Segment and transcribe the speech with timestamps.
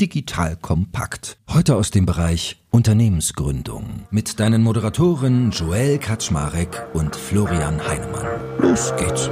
[0.00, 1.38] Digital Kompakt.
[1.48, 8.26] Heute aus dem Bereich Unternehmensgründung mit deinen Moderatoren Joel Kaczmarek und Florian Heinemann.
[8.58, 9.30] Los geht's.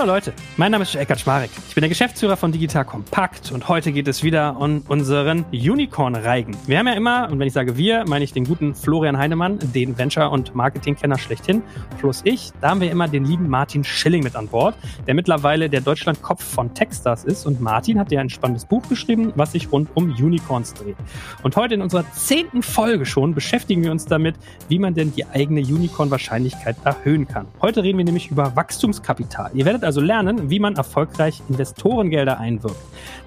[0.00, 1.50] Hallo Leute, mein Name ist Eckart Schmarek.
[1.68, 6.56] Ich bin der Geschäftsführer von Digital Kompakt und heute geht es wieder um unseren Unicorn-Reigen.
[6.66, 9.58] Wir haben ja immer, und wenn ich sage wir, meine ich den guten Florian Heinemann,
[9.74, 11.62] den Venture- und Marketing-Kenner schlechthin,
[11.98, 12.50] plus ich.
[12.62, 14.74] Da haben wir immer den lieben Martin Schilling mit an Bord,
[15.06, 17.44] der mittlerweile der Deutschlandkopf von Techstars ist.
[17.44, 20.96] Und Martin hat ja ein spannendes Buch geschrieben, was sich rund um Unicorns dreht.
[21.42, 24.36] Und heute in unserer zehnten Folge schon beschäftigen wir uns damit,
[24.70, 27.48] wie man denn die eigene Unicorn-Wahrscheinlichkeit erhöhen kann.
[27.60, 29.50] Heute reden wir nämlich über Wachstumskapital.
[29.52, 32.76] Ihr werdet also lernen, wie man erfolgreich Investorengelder einwirkt.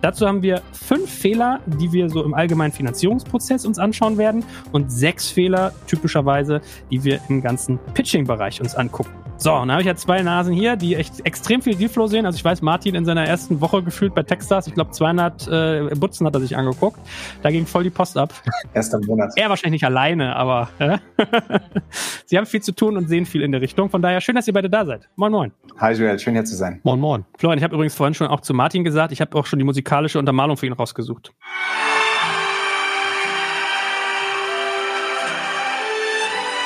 [0.02, 4.92] Dazu haben wir fünf Fehler, die wir so im allgemeinen Finanzierungsprozess uns anschauen werden und
[4.92, 9.12] sechs Fehler typischerweise, die wir im ganzen Pitching-Bereich uns angucken.
[9.44, 12.26] So, und dann habe ich ja zwei Nasen hier, die echt extrem viel Dealflow sehen.
[12.26, 15.96] Also ich weiß, Martin in seiner ersten Woche gefühlt bei Texas, ich glaube 200 äh,
[15.96, 16.98] Butzen hat er sich angeguckt.
[17.42, 18.34] Da ging voll die Post ab.
[18.74, 19.34] Erster Monat.
[19.36, 20.98] Er wahrscheinlich nicht alleine, aber äh?
[22.26, 23.90] sie haben viel zu tun und sehen viel in der Richtung.
[23.90, 25.10] Von daher schön, dass ihr beide da seid.
[25.18, 25.52] Moin, moin.
[25.78, 26.80] Hi Joel, schön hier zu sein.
[26.84, 27.26] Moin, moin.
[27.38, 29.66] Florian, ich habe übrigens vorhin schon auch zu Martin gesagt, ich habe auch schon die
[29.66, 31.34] musikalische Untermalung für ihn rausgesucht.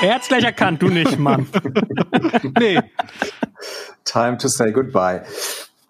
[0.01, 1.47] Er hat's gleich erkannt, du nicht, Mann.
[2.59, 2.79] nee.
[4.05, 5.23] Time to say goodbye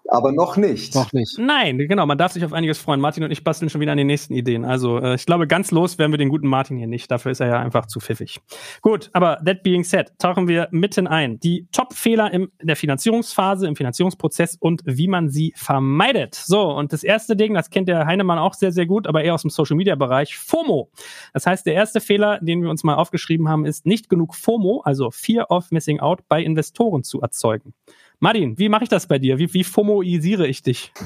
[0.08, 0.94] aber noch nicht.
[0.94, 1.38] Noch nicht.
[1.38, 3.00] Nein, genau, man darf sich auf einiges freuen.
[3.00, 4.64] Martin und ich basteln schon wieder an den nächsten Ideen.
[4.64, 7.10] Also äh, ich glaube, ganz los werden wir den guten Martin hier nicht.
[7.10, 8.40] Dafür ist er ja einfach zu pfiffig.
[8.82, 11.38] Gut, aber that being said, tauchen wir mitten ein.
[11.40, 16.34] Die Top-Fehler in der Finanzierungsphase, im Finanzierungsprozess und wie man sie vermeidet.
[16.34, 19.34] So, und das erste Ding, das kennt der Heinemann auch sehr, sehr gut, aber eher
[19.34, 20.90] aus dem Social-Media-Bereich, FOMO.
[21.32, 24.80] Das heißt, der erste Fehler, den wir uns mal aufgeschrieben haben, ist nicht genug FOMO,
[24.84, 27.74] also Fear of Missing Out, bei Investoren zu erzeugen.
[28.20, 29.38] Martin, wie mache ich das bei dir?
[29.38, 30.92] Wie, wie FOMOisiere ich dich?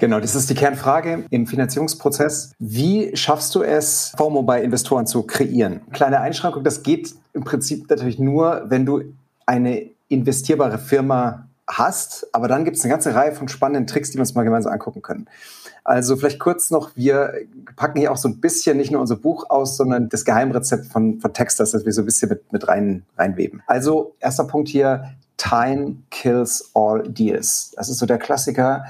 [0.00, 2.52] Genau, das ist die Kernfrage im Finanzierungsprozess.
[2.58, 5.80] Wie schaffst du es, FOMO bei Investoren zu kreieren?
[5.92, 9.02] Kleine Einschränkung, das geht im Prinzip natürlich nur, wenn du
[9.46, 14.16] eine investierbare Firma hast, aber dann gibt es eine ganze Reihe von spannenden Tricks, die
[14.16, 15.26] wir uns mal gemeinsam angucken können.
[15.84, 17.32] Also vielleicht kurz noch, wir
[17.76, 21.20] packen hier auch so ein bisschen nicht nur unser Buch aus, sondern das Geheimrezept von,
[21.20, 23.62] von Textas, das wir so ein bisschen mit, mit rein, reinweben.
[23.66, 27.72] Also erster Punkt hier, Time kills all deals.
[27.76, 28.84] Das ist so der Klassiker.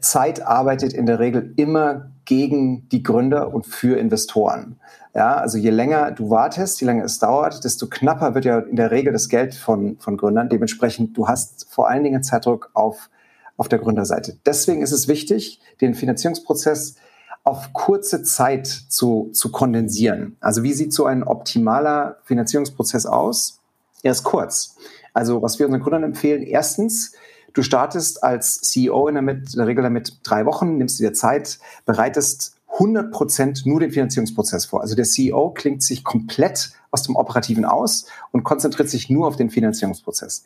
[0.00, 4.78] Zeit arbeitet in der Regel immer gegen die Gründer und für Investoren.
[5.14, 8.76] Ja, also je länger du wartest, je länger es dauert, desto knapper wird ja in
[8.76, 10.48] der Regel das Geld von, von Gründern.
[10.48, 13.10] Dementsprechend, du hast vor allen Dingen Zeitdruck auf,
[13.56, 14.36] auf der Gründerseite.
[14.46, 16.96] Deswegen ist es wichtig, den Finanzierungsprozess
[17.44, 20.36] auf kurze Zeit zu, zu kondensieren.
[20.40, 23.60] Also wie sieht so ein optimaler Finanzierungsprozess aus?
[24.02, 24.76] Er ist kurz.
[25.12, 27.12] Also was wir unseren Gründern empfehlen, erstens,
[27.52, 31.12] du startest als CEO in der, mit, in der Regel damit drei Wochen, nimmst dir
[31.12, 34.80] Zeit, bereitest 100 Prozent nur den Finanzierungsprozess vor.
[34.82, 39.36] Also der CEO klingt sich komplett aus dem Operativen aus und konzentriert sich nur auf
[39.36, 40.44] den Finanzierungsprozess.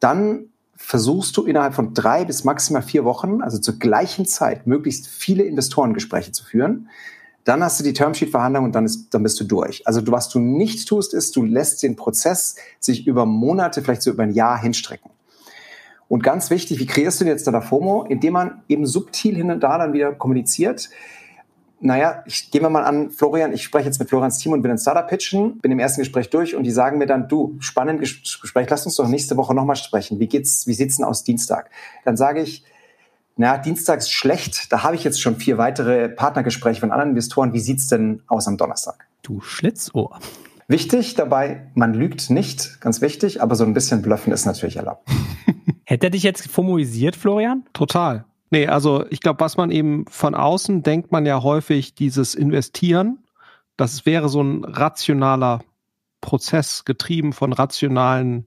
[0.00, 0.46] Dann
[0.76, 5.44] versuchst du innerhalb von drei bis maximal vier Wochen, also zur gleichen Zeit, möglichst viele
[5.44, 6.88] Investorengespräche zu führen.
[7.44, 9.86] Dann hast du die Termsheet-Verhandlung und dann, ist, dann bist du durch.
[9.86, 14.02] Also du, was du nicht tust, ist, du lässt den Prozess sich über Monate, vielleicht
[14.02, 15.10] so über ein Jahr hinstrecken.
[16.08, 18.04] Und ganz wichtig, wie kreierst du jetzt da FOMO?
[18.08, 20.88] Indem man eben subtil hin und da dann wieder kommuniziert.
[21.80, 24.78] Naja, ich gehe mal an, Florian, ich spreche jetzt mit Florians Team und will ein
[24.78, 28.68] Startup pitchen, bin im ersten Gespräch durch und die sagen mir dann, du, spannendes Gespräch,
[28.70, 30.18] lass uns doch nächste Woche nochmal sprechen.
[30.18, 31.68] Wie geht's, wie sieht's denn aus Dienstag?
[32.04, 32.64] Dann sage ich,
[33.36, 37.52] na, dienstags schlecht, da habe ich jetzt schon vier weitere Partnergespräche von anderen Investoren.
[37.52, 39.06] Wie sieht's denn aus am Donnerstag?
[39.22, 40.20] Du Schlitzohr.
[40.68, 45.08] Wichtig dabei, man lügt nicht, ganz wichtig, aber so ein bisschen Bluffen ist natürlich erlaubt.
[45.84, 47.64] Hätte er dich jetzt formalisiert, Florian?
[47.72, 48.24] Total.
[48.50, 53.18] Nee, also ich glaube, was man eben von außen denkt man ja häufig, dieses Investieren,
[53.76, 55.62] das wäre so ein rationaler
[56.20, 58.46] Prozess, getrieben von rationalen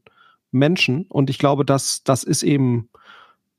[0.52, 1.06] Menschen.
[1.10, 2.90] Und ich glaube, dass das ist eben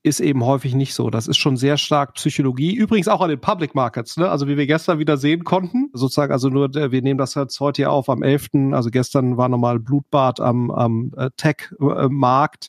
[0.02, 1.10] ist eben häufig nicht so.
[1.10, 2.74] Das ist schon sehr stark Psychologie.
[2.74, 4.30] Übrigens auch an den Public Markets, ne?
[4.30, 7.58] Also wie wir gestern wieder sehen konnten, sozusagen, also nur, äh, wir nehmen das jetzt
[7.60, 12.68] heute hier auf am 11., also gestern war nochmal Blutbad am, am äh, Tech-Markt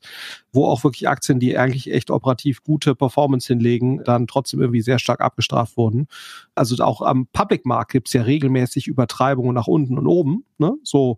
[0.51, 4.99] wo auch wirklich Aktien, die eigentlich echt operativ gute Performance hinlegen, dann trotzdem irgendwie sehr
[4.99, 6.07] stark abgestraft wurden.
[6.55, 10.45] Also auch am Public Markt gibt's ja regelmäßig Übertreibungen nach unten und oben.
[10.57, 10.73] Ne?
[10.83, 11.17] So.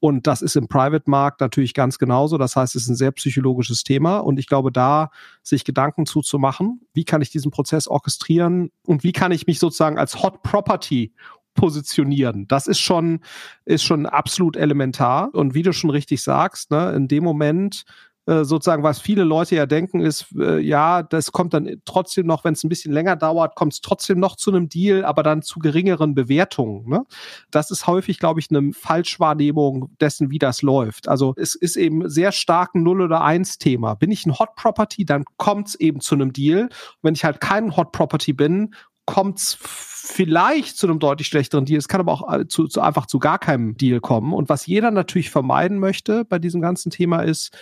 [0.00, 2.38] Und das ist im Private Markt natürlich ganz genauso.
[2.38, 4.18] Das heißt, es ist ein sehr psychologisches Thema.
[4.18, 5.10] Und ich glaube, da
[5.42, 9.98] sich Gedanken zuzumachen, wie kann ich diesen Prozess orchestrieren und wie kann ich mich sozusagen
[9.98, 11.12] als Hot Property
[11.54, 12.46] positionieren.
[12.48, 13.20] Das ist schon,
[13.66, 15.34] ist schon absolut elementar.
[15.34, 17.84] Und wie du schon richtig sagst, ne, in dem Moment,
[18.30, 22.44] äh, sozusagen, was viele Leute ja denken, ist, äh, ja, das kommt dann trotzdem noch,
[22.44, 25.42] wenn es ein bisschen länger dauert, kommt es trotzdem noch zu einem Deal, aber dann
[25.42, 26.88] zu geringeren Bewertungen.
[26.88, 27.04] Ne?
[27.50, 31.08] Das ist häufig, glaube ich, eine Falschwahrnehmung dessen, wie das läuft.
[31.08, 33.94] Also es ist eben sehr stark ein Null- oder Eins-Thema.
[33.94, 36.68] Bin ich ein Hot Property, dann kommt es eben zu einem Deal.
[37.02, 38.74] Wenn ich halt kein Hot Property bin,
[39.06, 41.78] kommt es vielleicht zu einem deutlich schlechteren Deal.
[41.78, 44.32] Es kann aber auch äh, zu, zu einfach zu gar keinem Deal kommen.
[44.32, 47.56] Und was jeder natürlich vermeiden möchte bei diesem ganzen Thema ist,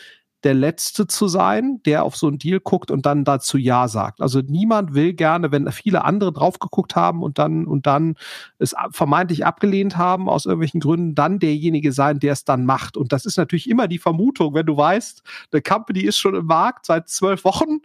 [0.44, 4.20] der Letzte zu sein, der auf so einen Deal guckt und dann dazu Ja sagt.
[4.20, 8.14] Also niemand will gerne, wenn viele andere drauf geguckt haben und dann und dann
[8.58, 12.96] es vermeintlich abgelehnt haben aus irgendwelchen Gründen, dann derjenige sein, der es dann macht.
[12.96, 16.46] Und das ist natürlich immer die Vermutung, wenn du weißt, eine Company ist schon im
[16.46, 17.80] Markt seit zwölf Wochen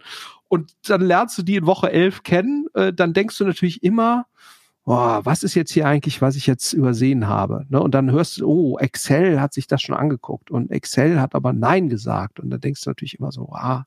[0.48, 4.26] und dann lernst du die in Woche elf kennen, äh, dann denkst du natürlich immer,
[4.86, 7.64] oh, was ist jetzt hier eigentlich, was ich jetzt übersehen habe?
[7.68, 7.80] Ne?
[7.80, 11.52] Und dann hörst du, oh, Excel hat sich das schon angeguckt und Excel hat aber
[11.52, 12.38] Nein gesagt.
[12.38, 13.86] Und dann denkst du natürlich immer so, ah,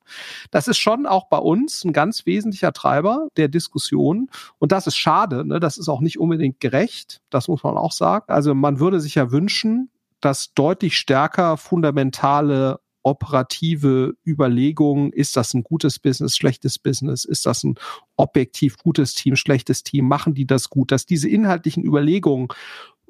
[0.50, 4.30] das ist schon auch bei uns ein ganz wesentlicher Treiber der Diskussion.
[4.58, 5.60] Und das ist schade, ne?
[5.60, 8.26] das ist auch nicht unbedingt gerecht, das muss man auch sagen.
[8.30, 9.90] Also man würde sich ja wünschen,
[10.20, 17.64] dass deutlich stärker fundamentale operative Überlegungen, ist das ein gutes Business, schlechtes Business, ist das
[17.64, 17.76] ein
[18.18, 22.50] objektiv gutes Team, schlechtes Team, machen die das gut, dass diese inhaltlichen Überlegungen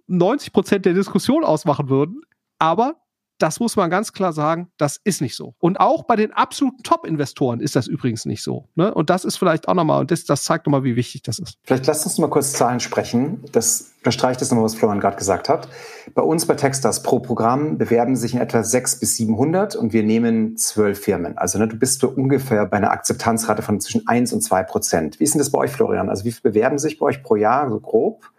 [0.07, 2.21] 90 Prozent der Diskussion ausmachen würden,
[2.59, 2.95] aber
[3.37, 5.53] das muss man ganz klar sagen, das ist nicht so.
[5.59, 8.67] Und auch bei den absoluten Top-Investoren ist das übrigens nicht so.
[8.75, 8.93] Ne?
[8.93, 11.57] Und das ist vielleicht auch nochmal, und das, das zeigt nochmal, wie wichtig das ist.
[11.63, 13.43] Vielleicht lasst uns mal kurz Zahlen sprechen.
[13.51, 15.67] Das unterstreicht das nochmal, was Florian gerade gesagt hat.
[16.15, 20.03] Bei uns bei Techstars pro Programm bewerben sich in etwa 600 bis 700 und wir
[20.03, 21.37] nehmen zwölf Firmen.
[21.37, 25.19] Also ne, du bist so ungefähr bei einer Akzeptanzrate von zwischen 1 und 2 Prozent.
[25.19, 26.09] Wie ist denn das bei euch, Florian?
[26.09, 28.31] Also wie viele bewerben sich bei euch pro Jahr, so grob?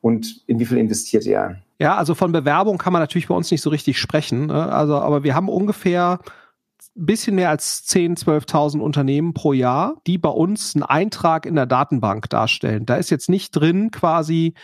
[0.00, 1.58] Und in wie viel investiert ihr?
[1.80, 4.46] Ja, also von Bewerbung kann man natürlich bei uns nicht so richtig sprechen.
[4.46, 4.72] Ne?
[4.72, 6.18] Also, aber wir haben ungefähr
[6.96, 11.54] ein bisschen mehr als 10, 12.000 Unternehmen pro Jahr, die bei uns einen Eintrag in
[11.54, 12.84] der Datenbank darstellen.
[12.84, 14.54] Da ist jetzt nicht drin quasi,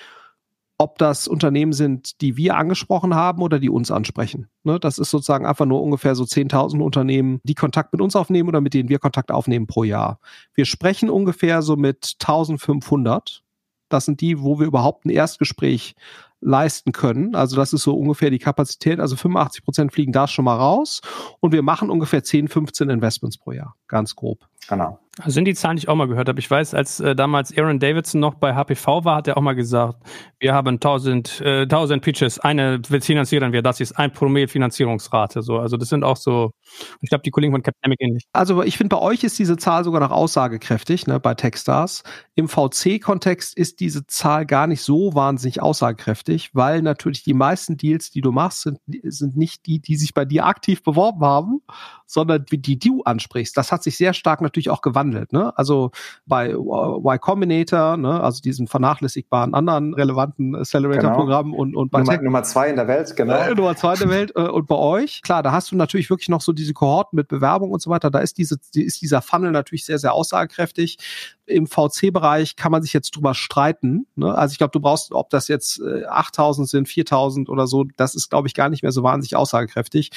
[0.76, 4.48] ob das Unternehmen sind, die wir angesprochen haben oder die uns ansprechen.
[4.64, 8.48] Ne, das ist sozusagen einfach nur ungefähr so 10.000 Unternehmen, die Kontakt mit uns aufnehmen
[8.48, 10.18] oder mit denen wir Kontakt aufnehmen pro Jahr.
[10.54, 13.40] Wir sprechen ungefähr so mit 1.500.
[13.88, 15.94] Das sind die, wo wir überhaupt ein Erstgespräch
[16.44, 17.34] leisten können.
[17.34, 19.00] Also das ist so ungefähr die Kapazität.
[19.00, 21.00] Also 85 Prozent fliegen da schon mal raus
[21.40, 24.46] und wir machen ungefähr 10, 15 Investments pro Jahr, ganz grob.
[24.68, 24.98] Genau.
[25.18, 26.40] Also sind die Zahlen, die ich auch mal gehört habe.
[26.40, 29.54] Ich weiß, als äh, damals Aaron Davidson noch bei HPV war, hat er auch mal
[29.54, 30.02] gesagt,
[30.40, 35.42] wir haben 1000, äh, 1000 Pitches, eine finanzieren wir, das ist ein Promille Finanzierungsrate.
[35.42, 36.50] So, also das sind auch so,
[37.00, 38.24] ich glaube, die Kollegen von Capnemic ähnlich.
[38.32, 42.02] Also ich finde, bei euch ist diese Zahl sogar noch aussagekräftig, ne, bei Techstars.
[42.34, 48.10] Im VC-Kontext ist diese Zahl gar nicht so wahnsinnig aussagekräftig, weil natürlich die meisten Deals,
[48.10, 51.60] die du machst, sind, sind nicht die, die sich bei dir aktiv beworben haben,
[52.06, 53.56] sondern die, die du ansprichst.
[53.56, 55.32] Das hat sich sehr stark natürlich auch gewandelt.
[55.32, 55.56] Ne?
[55.56, 55.90] Also
[56.26, 58.20] bei Y Combinator, ne?
[58.20, 61.56] also diesen vernachlässigbaren anderen relevanten Accelerator-Programm genau.
[61.56, 63.34] und, und bei Nummer, Tech Nummer zwei in der Welt, genau.
[63.34, 66.10] Äh, Nummer zwei in der Welt äh, und bei euch, klar, da hast du natürlich
[66.10, 68.10] wirklich noch so diese Kohorten mit Bewerbung und so weiter.
[68.10, 70.98] Da ist diese, ist dieser Funnel natürlich sehr, sehr aussagekräftig
[71.46, 74.06] im VC-Bereich kann man sich jetzt drüber streiten.
[74.16, 74.34] Ne?
[74.34, 78.14] Also ich glaube, du brauchst, ob das jetzt äh, 8000 sind, 4000 oder so, das
[78.14, 80.10] ist, glaube ich, gar nicht mehr so wahnsinnig aussagekräftig.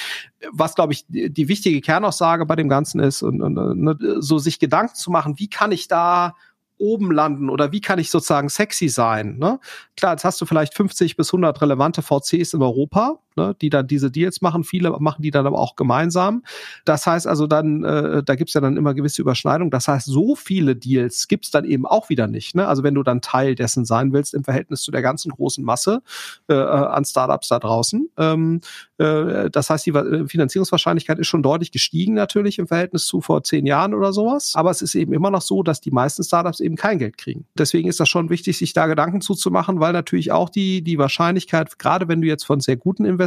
[0.52, 3.98] Was, glaube ich, die, die, wichtige Kernaussage bei dem Ganzen ist, und, und, und ne,
[4.20, 6.36] so sich Gedanken zu machen, wie kann ich da
[6.78, 9.38] oben landen oder wie kann ich sozusagen sexy sein?
[9.38, 9.60] Ne?
[9.96, 13.88] Klar, jetzt hast du vielleicht 50 bis 100 relevante VCs in Europa, ne, die dann
[13.88, 14.64] diese Deals machen.
[14.64, 16.44] Viele machen die dann aber auch gemeinsam.
[16.86, 19.72] Das heißt also dann, äh, da gibt's ja dann immer gewisse Überschneidungen.
[19.72, 22.56] Das heißt, so viele Deals gibt's dann eben auch wieder nicht.
[22.56, 22.68] Ne?
[22.68, 26.02] Also wenn du dann Teil dessen sein willst im Verhältnis zu der ganzen großen Masse
[26.48, 28.10] äh, an Startups da draußen.
[28.18, 28.62] Ähm,
[28.98, 29.94] äh, das heißt, die
[30.28, 34.54] Finanzierungswahrscheinlichkeit ist schon deutlich gestiegen natürlich im Verhältnis zu vor zehn Jahren oder sowas.
[34.56, 37.46] Aber es ist eben immer noch so, dass die meisten Startups eben kein Geld kriegen.
[37.58, 41.78] Deswegen ist das schon wichtig, sich da Gedanken zuzumachen, weil natürlich auch die, die Wahrscheinlichkeit,
[41.80, 43.27] gerade wenn du jetzt von sehr guten Investoren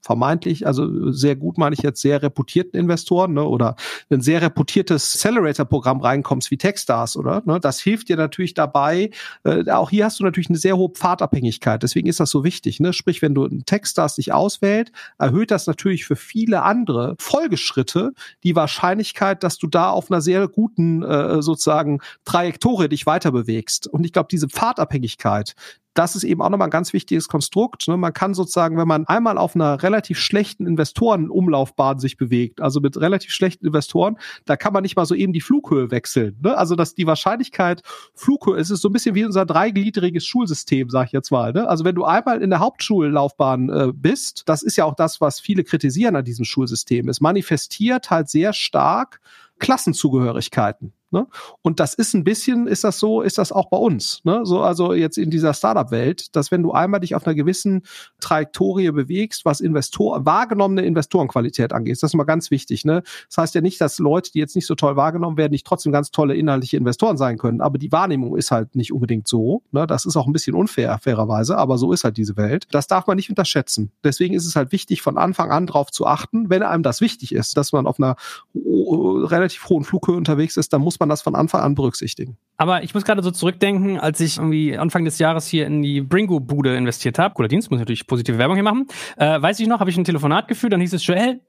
[0.00, 3.76] vermeintlich, also sehr gut meine ich jetzt sehr reputierten Investoren ne, oder
[4.10, 7.42] ein sehr reputiertes Accelerator-Programm reinkommst wie Techstars, oder?
[7.44, 9.10] Ne, das hilft dir natürlich dabei.
[9.44, 11.82] Äh, auch hier hast du natürlich eine sehr hohe Pfadabhängigkeit.
[11.82, 12.80] Deswegen ist das so wichtig.
[12.80, 12.92] Ne?
[12.92, 18.12] Sprich, wenn du einen Techstars dich auswählt, erhöht das natürlich für viele andere Folgeschritte
[18.42, 23.86] die Wahrscheinlichkeit, dass du da auf einer sehr guten äh, sozusagen Trajektorie dich weiter bewegst.
[23.86, 25.54] Und ich glaube, diese Pfadabhängigkeit,
[25.94, 27.88] das ist eben auch nochmal ein ganz wichtiges Konstrukt.
[27.88, 27.96] Ne?
[27.96, 32.96] Man kann sozusagen, wenn man einmal auf einer relativ schlechten Investorenumlaufbahn sich bewegt, also mit
[32.96, 36.38] relativ schlechten Investoren, da kann man nicht mal so eben die Flughöhe wechseln.
[36.42, 36.56] Ne?
[36.56, 37.82] Also dass die Wahrscheinlichkeit
[38.14, 41.52] Flughöhe, es ist so ein bisschen wie unser dreigliedriges Schulsystem, sag ich jetzt mal.
[41.52, 41.68] Ne?
[41.68, 45.40] Also wenn du einmal in der Hauptschullaufbahn äh, bist, das ist ja auch das, was
[45.40, 47.08] viele kritisieren an diesem Schulsystem.
[47.08, 49.20] Es manifestiert halt sehr stark
[49.58, 50.92] Klassenzugehörigkeiten.
[51.10, 51.26] Ne?
[51.62, 54.20] Und das ist ein bisschen, ist das so, ist das auch bei uns.
[54.24, 54.40] Ne?
[54.44, 57.82] So, also jetzt in dieser Startup-Welt, dass wenn du einmal dich auf einer gewissen
[58.20, 62.84] Trajektorie bewegst, was Investor, wahrgenommene Investorenqualität angeht, das ist mal ganz wichtig.
[62.84, 63.02] Ne?
[63.28, 65.92] Das heißt ja nicht, dass Leute, die jetzt nicht so toll wahrgenommen werden, nicht trotzdem
[65.92, 67.60] ganz tolle inhaltliche Investoren sein können.
[67.60, 69.62] Aber die Wahrnehmung ist halt nicht unbedingt so.
[69.72, 69.86] Ne?
[69.88, 72.66] Das ist auch ein bisschen unfair, fairerweise, aber so ist halt diese Welt.
[72.70, 73.90] Das darf man nicht unterschätzen.
[74.04, 77.34] Deswegen ist es halt wichtig, von Anfang an drauf zu achten, wenn einem das wichtig
[77.34, 78.14] ist, dass man auf einer
[78.54, 82.36] relativ hohen Flughöhe unterwegs ist, dann muss man das von Anfang an berücksichtigen.
[82.56, 86.02] Aber ich muss gerade so zurückdenken, als ich irgendwie Anfang des Jahres hier in die
[86.02, 87.34] Bringo-Bude investiert habe.
[87.34, 88.86] Cooler Dienst, muss ich natürlich positive Werbung hier machen.
[89.16, 91.40] Äh, weiß ich noch, habe ich ein Telefonat geführt, dann hieß es, Joel,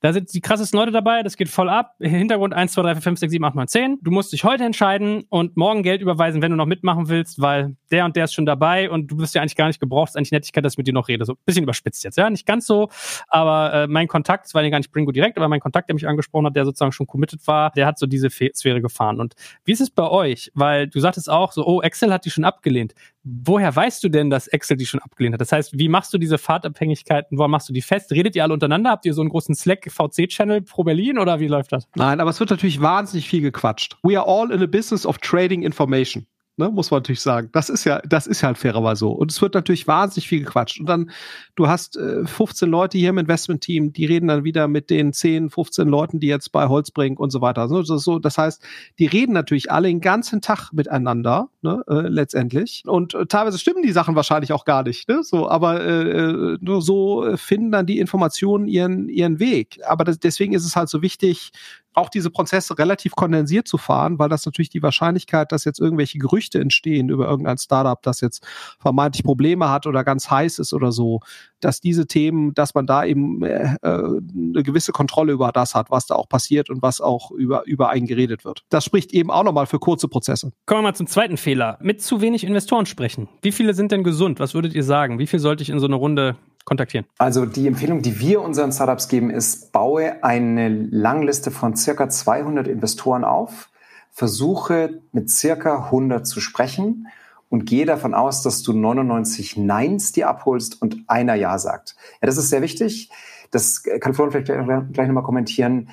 [0.00, 1.94] da sind die krassesten Leute dabei, das geht voll ab.
[2.00, 3.98] Hintergrund 1, 2, 3, 4, 5, 6, 7, 8, 9, 10.
[4.02, 7.76] Du musst dich heute entscheiden und morgen Geld überweisen, wenn du noch mitmachen willst, weil
[7.90, 10.08] der und der ist schon dabei und du bist ja eigentlich gar nicht gebraucht.
[10.08, 11.24] Es ist eigentlich Nettigkeit, dass ich mit dir noch rede.
[11.24, 12.30] So ein bisschen überspitzt jetzt, ja.
[12.30, 12.88] Nicht ganz so,
[13.28, 15.94] aber äh, mein Kontakt, es war ja gar nicht Bringo direkt, aber mein Kontakt, der
[15.94, 19.20] mich angesprochen hat, der sozusagen schon committed war, der hat so diese Sphäre gefahren.
[19.20, 20.50] Und wie ist es bei euch?
[20.54, 22.94] Weil du sagtest auch so, oh, Excel hat die schon abgelehnt.
[23.44, 25.40] Woher weißt du denn, dass Excel die schon abgelehnt hat?
[25.40, 27.36] Das heißt, wie machst du diese Fahrtabhängigkeiten?
[27.36, 28.10] Woher machst du die fest?
[28.12, 28.90] Redet ihr alle untereinander?
[28.90, 31.86] Habt ihr so einen großen Slack-VC-Channel pro Berlin oder wie läuft das?
[31.94, 33.96] Nein, aber es wird natürlich wahnsinnig viel gequatscht.
[34.02, 36.26] We are all in a business of trading information
[36.58, 37.48] ne, muss man natürlich sagen.
[37.52, 39.12] Das ist ja, das ist halt fairerweise so.
[39.12, 40.80] Und es wird natürlich wahnsinnig viel gequatscht.
[40.80, 41.10] Und dann,
[41.54, 45.50] du hast äh, 15 Leute hier im Investment-Team, die reden dann wieder mit den 10,
[45.50, 47.62] 15 Leuten, die jetzt bei Holzbrink und so weiter.
[47.62, 48.62] Also, das, so, das heißt,
[48.98, 52.82] die reden natürlich alle den ganzen Tag miteinander, ne, äh, letztendlich.
[52.86, 55.22] Und äh, teilweise stimmen die Sachen wahrscheinlich auch gar nicht, ne?
[55.22, 59.80] So, aber äh, äh nur so finden dann die Informationen ihren, ihren Weg.
[59.86, 61.52] Aber das, deswegen ist es halt so wichtig,
[61.98, 66.18] auch diese Prozesse relativ kondensiert zu fahren, weil das natürlich die Wahrscheinlichkeit, dass jetzt irgendwelche
[66.18, 68.46] Gerüchte entstehen über irgendein Startup, das jetzt
[68.78, 71.20] vermeintlich Probleme hat oder ganz heiß ist oder so,
[71.60, 75.90] dass diese Themen, dass man da eben äh, äh, eine gewisse Kontrolle über das hat,
[75.90, 78.64] was da auch passiert und was auch über, über einen geredet wird.
[78.68, 80.52] Das spricht eben auch nochmal für kurze Prozesse.
[80.66, 81.57] Kommen wir mal zum zweiten Fehler.
[81.80, 83.28] Mit zu wenig Investoren sprechen.
[83.42, 84.40] Wie viele sind denn gesund?
[84.40, 85.18] Was würdet ihr sagen?
[85.18, 87.06] Wie viel sollte ich in so eine Runde kontaktieren?
[87.18, 92.68] Also die Empfehlung, die wir unseren Startups geben, ist, baue eine Langliste von circa 200
[92.68, 93.70] Investoren auf,
[94.10, 97.08] versuche mit circa 100 zu sprechen
[97.48, 101.96] und gehe davon aus, dass du 99 Neins dir abholst und einer Ja sagt.
[102.20, 103.10] Ja, das ist sehr wichtig.
[103.50, 105.88] Das kann Florian vielleicht gleich nochmal kommentieren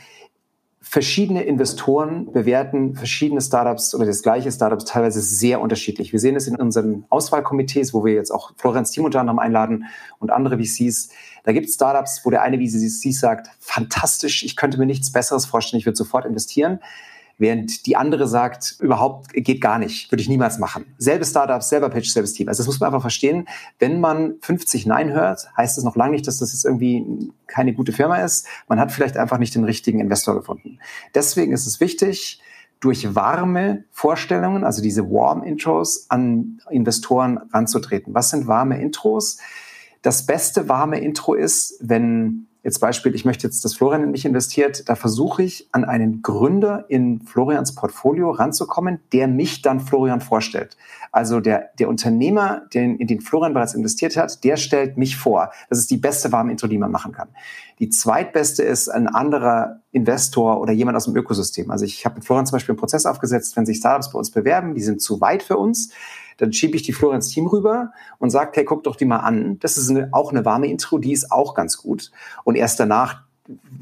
[0.88, 6.13] verschiedene Investoren bewerten verschiedene Startups oder das gleiche Startups teilweise sehr unterschiedlich.
[6.13, 9.86] Wir sehen es in unseren Auswahlkomitees, wo wir jetzt auch Florians Team unter anderem einladen
[10.20, 11.10] und andere VCs.
[11.44, 15.46] Da gibt es Startups, wo der eine VC sagt, fantastisch, ich könnte mir nichts Besseres
[15.48, 16.80] vorstellen, ich würde sofort investieren
[17.38, 20.86] während die andere sagt, überhaupt geht gar nicht, würde ich niemals machen.
[20.98, 22.48] Selbe Startup, selber Pitch, selbes Team.
[22.48, 23.48] Also das muss man einfach verstehen.
[23.80, 27.74] Wenn man 50 Nein hört, heißt das noch lange nicht, dass das jetzt irgendwie keine
[27.74, 28.48] gute Firma ist.
[28.68, 30.80] Man hat vielleicht einfach nicht den richtigen Investor gefunden.
[31.13, 32.42] Deswegen ist es wichtig,
[32.80, 38.13] durch warme Vorstellungen, also diese Warm Intros, an Investoren ranzutreten.
[38.13, 39.39] Was sind warme Intros?
[40.01, 44.25] Das beste warme Intro ist, wenn Jetzt Beispiel, ich möchte jetzt, dass Florian in mich
[44.25, 50.19] investiert, da versuche ich an einen Gründer in Florians Portfolio ranzukommen, der mich dann Florian
[50.19, 50.75] vorstellt.
[51.12, 55.51] Also der, der Unternehmer, den, in den Florian bereits investiert hat, der stellt mich vor.
[55.69, 57.27] Das ist die beste warme Intro, die man machen kann.
[57.77, 61.69] Die zweitbeste ist ein anderer Investor oder jemand aus dem Ökosystem.
[61.69, 64.31] Also ich habe mit Florian zum Beispiel einen Prozess aufgesetzt, wenn sich Startups bei uns
[64.31, 65.91] bewerben, die sind zu weit für uns
[66.38, 69.20] dann schiebe ich die Florian ins Team rüber und sage, hey, guck doch die mal
[69.20, 69.60] an.
[69.60, 72.12] Das ist eine, auch eine warme Intro, die ist auch ganz gut.
[72.44, 73.25] Und erst danach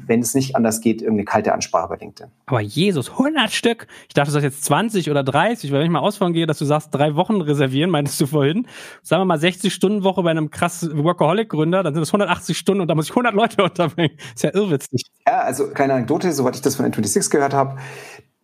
[0.06, 2.30] wenn es nicht anders geht, irgendeine kalte Ansprache bei LinkedIn.
[2.46, 3.86] Aber Jesus, 100 Stück?
[4.08, 6.58] Ich dachte, du sagst jetzt 20 oder 30, weil wenn ich mal ausfahren gehe, dass
[6.58, 8.66] du sagst, drei Wochen reservieren, meintest du vorhin.
[9.02, 12.94] Sagen wir mal 60-Stunden-Woche bei einem krass Workaholic-Gründer, dann sind das 180 Stunden und da
[12.94, 14.16] muss ich 100 Leute unterbringen.
[14.34, 15.02] Ist ja irrwitzig.
[15.26, 17.78] Ja, also kleine Anekdote, soweit ich das von N26 gehört habe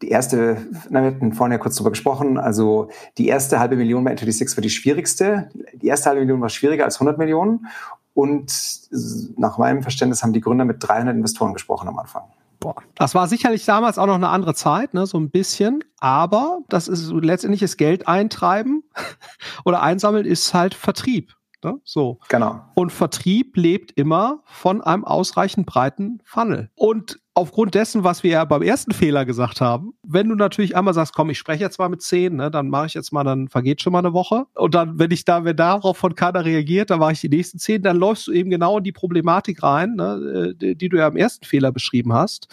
[0.03, 0.57] die erste,
[0.89, 2.89] na, wir hatten vorhin ja kurz drüber gesprochen, also
[3.19, 5.51] die erste halbe Million bei N26 war die schwierigste.
[5.75, 7.67] Die erste halbe Million war schwieriger als 100 Millionen.
[8.15, 8.53] Und
[9.37, 12.25] nach meinem Verständnis haben die Gründer mit 300 Investoren gesprochen am Anfang.
[12.59, 12.77] Boah.
[12.95, 15.83] Das war sicherlich damals auch noch eine andere Zeit, ne, so ein bisschen.
[15.99, 18.85] Aber das ist letztendlich das Geld eintreiben
[19.65, 21.35] oder einsammeln ist halt Vertrieb.
[21.63, 21.81] Ne?
[21.85, 22.19] So.
[22.29, 22.61] Genau.
[22.75, 26.71] Und Vertrieb lebt immer von einem ausreichend breiten Funnel.
[26.75, 30.95] Und aufgrund dessen, was wir ja beim ersten Fehler gesagt haben, wenn du natürlich einmal
[30.95, 33.49] sagst, komm, ich spreche jetzt mal mit zehn, ne, dann mache ich jetzt mal, dann
[33.49, 34.47] vergeht schon mal eine Woche.
[34.55, 37.59] Und dann, wenn ich da, wenn darauf von keiner reagiert, dann mache ich die nächsten
[37.59, 41.09] zehn, dann läufst du eben genau in die Problematik rein, ne, die, die du ja
[41.09, 42.49] im ersten Fehler beschrieben hast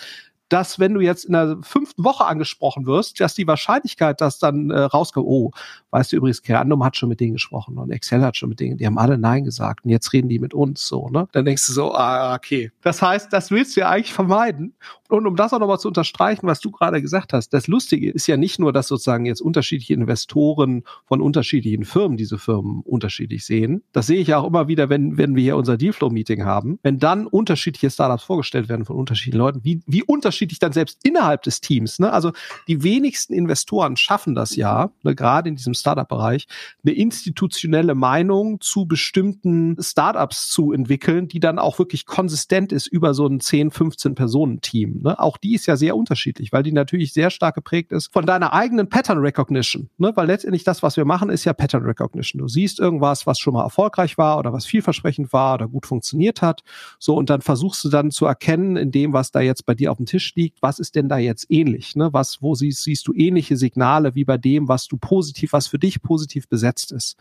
[0.49, 4.69] dass wenn du jetzt in der fünften Woche angesprochen wirst, dass die Wahrscheinlichkeit, dass dann
[4.69, 5.51] äh, rauskommt, oh,
[5.91, 8.77] weißt du übrigens, Kerandum hat schon mit denen gesprochen und Excel hat schon mit denen,
[8.77, 11.27] die haben alle Nein gesagt und jetzt reden die mit uns so, ne?
[11.31, 12.71] Dann denkst du so, ah, okay.
[12.81, 14.73] Das heißt, das willst du ja eigentlich vermeiden.
[15.09, 18.27] Und um das auch nochmal zu unterstreichen, was du gerade gesagt hast, das Lustige ist
[18.27, 23.83] ja nicht nur, dass sozusagen jetzt unterschiedliche Investoren von unterschiedlichen Firmen diese Firmen unterschiedlich sehen.
[23.93, 26.79] Das sehe ich ja auch immer wieder, wenn, wenn wir hier unser Dealflow-Meeting haben.
[26.83, 31.43] Wenn dann unterschiedliche Startups vorgestellt werden von unterschiedlichen Leuten, wie, wie unterschiedlich dann selbst innerhalb
[31.43, 32.11] des Teams, ne?
[32.11, 32.31] Also
[32.67, 36.47] die wenigsten Investoren schaffen das ja, ne, gerade in diesem Startup-Bereich,
[36.83, 43.13] eine institutionelle Meinung zu bestimmten Startups zu entwickeln, die dann auch wirklich konsistent ist über
[43.13, 45.01] so ein 10, 15 Personen-Team.
[45.03, 45.19] Ne?
[45.19, 48.53] Auch die ist ja sehr unterschiedlich, weil die natürlich sehr stark geprägt ist von deiner
[48.53, 49.89] eigenen Pattern Recognition.
[49.97, 50.11] Ne?
[50.15, 52.39] Weil letztendlich das, was wir machen, ist ja Pattern Recognition.
[52.39, 56.41] Du siehst irgendwas, was schon mal erfolgreich war oder was vielversprechend war oder gut funktioniert
[56.41, 56.63] hat.
[56.99, 59.91] So, und dann versuchst du dann zu erkennen, in dem, was da jetzt bei dir
[59.91, 61.95] auf dem Tisch liegt, was ist denn da jetzt ähnlich?
[61.95, 62.09] Ne?
[62.11, 65.79] Was, wo siehst, siehst du ähnliche Signale wie bei dem, was du positiv, was für
[65.79, 67.17] dich positiv besetzt ist?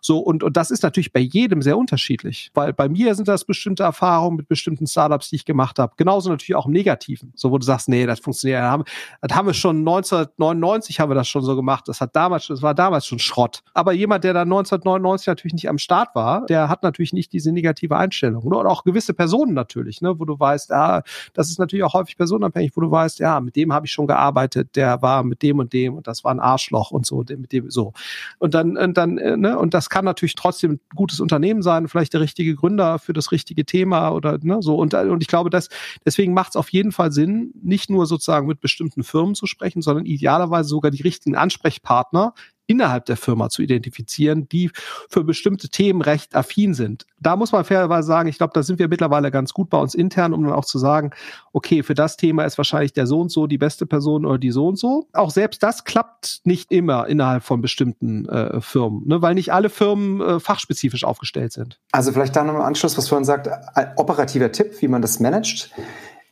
[0.00, 3.44] So, und, und das ist natürlich bei jedem sehr unterschiedlich, weil bei mir sind das
[3.44, 5.94] bestimmte Erfahrungen mit bestimmten Startups, die ich gemacht habe.
[5.96, 7.32] Genauso natürlich auch im Negativen.
[7.34, 8.60] So, wo du sagst, nee, das funktioniert.
[8.60, 8.84] Das haben,
[9.20, 11.88] das haben wir schon 1999 haben wir das schon so gemacht.
[11.88, 13.62] Das hat damals, das war damals schon Schrott.
[13.74, 17.52] Aber jemand, der da 1999 natürlich nicht am Start war, der hat natürlich nicht diese
[17.52, 18.42] negative Einstellung.
[18.42, 21.02] Und auch gewisse Personen natürlich, ne, wo du weißt, ja,
[21.34, 24.06] das ist natürlich auch häufig personenabhängig, wo du weißt, ja, mit dem habe ich schon
[24.06, 27.52] gearbeitet, der war mit dem und dem und das war ein Arschloch und so, mit
[27.52, 27.92] dem so.
[28.38, 31.88] Und dann, und dann, äh, ne, und das kann natürlich trotzdem ein gutes Unternehmen sein,
[31.88, 34.76] vielleicht der richtige Gründer für das richtige Thema oder ne, so.
[34.76, 35.68] Und, und ich glaube, dass
[36.04, 39.82] deswegen macht es auf jeden Fall Sinn, nicht nur sozusagen mit bestimmten Firmen zu sprechen,
[39.82, 42.34] sondern idealerweise sogar die richtigen Ansprechpartner
[42.66, 44.70] innerhalb der Firma zu identifizieren, die
[45.08, 47.06] für bestimmte Themen recht affin sind.
[47.20, 49.94] Da muss man fairerweise sagen, ich glaube, da sind wir mittlerweile ganz gut bei uns
[49.94, 51.10] intern, um dann auch zu sagen,
[51.52, 54.50] okay, für das Thema ist wahrscheinlich der so und so die beste Person oder die
[54.50, 55.08] so und so.
[55.12, 59.70] Auch selbst das klappt nicht immer innerhalb von bestimmten äh, Firmen, ne, weil nicht alle
[59.70, 61.80] Firmen äh, fachspezifisch aufgestellt sind.
[61.92, 63.48] Also vielleicht da noch im Anschluss, was vorhin sagt,
[63.96, 65.70] operativer Tipp, wie man das managt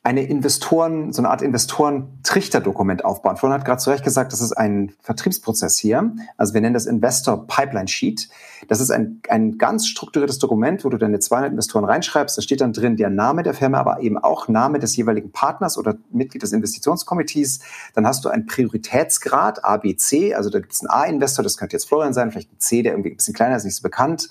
[0.03, 3.37] eine Investoren, so eine Art Investoren-Trichterdokument aufbauen.
[3.37, 6.15] Vorhin hat gerade zu Recht gesagt, das ist ein Vertriebsprozess hier.
[6.39, 8.31] Also wir nennen das Investor Pipeline Sheet.
[8.69, 12.39] Das ist ein, ein ganz strukturiertes Dokument, wo du deine 200 Investoren reinschreibst.
[12.39, 15.77] Da steht dann drin der Name der Firma, aber eben auch Name des jeweiligen Partners
[15.77, 17.61] oder Mitglied des Investitionskomitees.
[17.95, 20.35] Dann hast du einen Prioritätsgrad, A, B, C.
[20.35, 22.93] Also da gibt es einen A-Investor, das könnte jetzt Florian sein, vielleicht ein C, der
[22.93, 24.31] irgendwie ein bisschen kleiner ist, nicht so bekannt.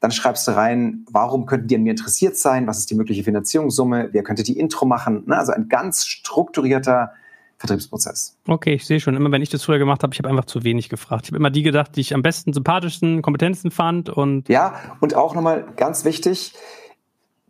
[0.00, 2.66] Dann schreibst du rein, warum könnten die an mir interessiert sein?
[2.66, 4.08] Was ist die mögliche Finanzierungssumme?
[4.12, 5.24] Wer könnte die Intro machen?
[5.26, 5.36] Ne?
[5.36, 7.12] Also ein ganz strukturierter
[7.58, 8.38] Vertriebsprozess.
[8.48, 9.14] Okay, ich sehe schon.
[9.14, 11.26] Immer wenn ich das früher gemacht habe, ich habe einfach zu wenig gefragt.
[11.26, 15.14] Ich habe immer die gedacht, die ich am besten, sympathischsten, kompetentesten fand und ja und
[15.14, 16.54] auch nochmal ganz wichtig.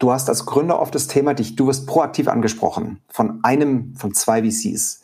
[0.01, 4.13] Du hast als Gründer oft das Thema, dich, du wirst proaktiv angesprochen von einem von
[4.13, 5.03] zwei VCs.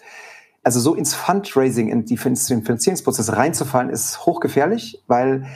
[0.64, 5.46] Also so ins Fundraising, in die, den Finanzierungsprozess reinzufallen, ist hochgefährlich, weil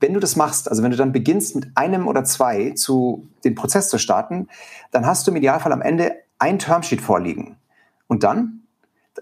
[0.00, 3.54] wenn du das machst, also wenn du dann beginnst mit einem oder zwei zu den
[3.54, 4.48] Prozess zu starten,
[4.90, 7.56] dann hast du im Idealfall am Ende ein Termsheet vorliegen.
[8.06, 8.62] Und dann,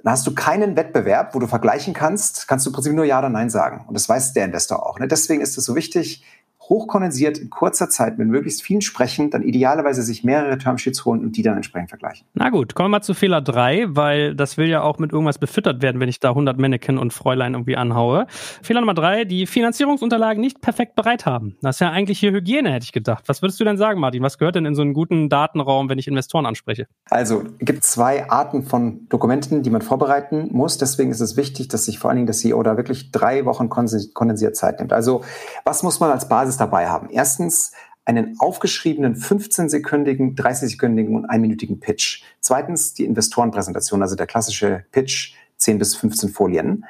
[0.02, 3.18] dann hast du keinen Wettbewerb, wo du vergleichen kannst, kannst du im Prinzip nur Ja
[3.18, 3.84] oder Nein sagen.
[3.88, 4.98] Und das weiß der Investor auch.
[4.98, 5.08] Ne?
[5.08, 6.24] Deswegen ist es so wichtig,
[6.68, 11.36] hochkondensiert in kurzer Zeit mit möglichst vielen sprechen, dann idealerweise sich mehrere Termsheets holen und
[11.36, 12.26] die dann entsprechend vergleichen.
[12.34, 15.38] Na gut, kommen wir mal zu Fehler 3, weil das will ja auch mit irgendwas
[15.38, 18.26] befüttert werden, wenn ich da 100 Mannequin und Fräulein irgendwie anhaue.
[18.62, 21.56] Fehler Nummer 3, die Finanzierungsunterlagen nicht perfekt bereit haben.
[21.62, 23.24] Das ist ja eigentlich hier Hygiene, hätte ich gedacht.
[23.26, 24.22] Was würdest du denn sagen, Martin?
[24.22, 26.86] Was gehört denn in so einen guten Datenraum, wenn ich Investoren anspreche?
[27.10, 30.78] Also, es gibt zwei Arten von Dokumenten, die man vorbereiten muss.
[30.78, 33.68] Deswegen ist es wichtig, dass sich vor allen Dingen der CEO da wirklich drei Wochen
[33.68, 34.92] kondensiert Zeit nimmt.
[34.92, 35.22] Also,
[35.64, 37.10] was muss man als Basis dabei haben.
[37.10, 37.72] Erstens
[38.04, 42.22] einen aufgeschriebenen 15-sekündigen, 30-sekündigen und einminütigen Pitch.
[42.40, 46.84] Zweitens die Investorenpräsentation, also der klassische Pitch, 10 bis 15 Folien.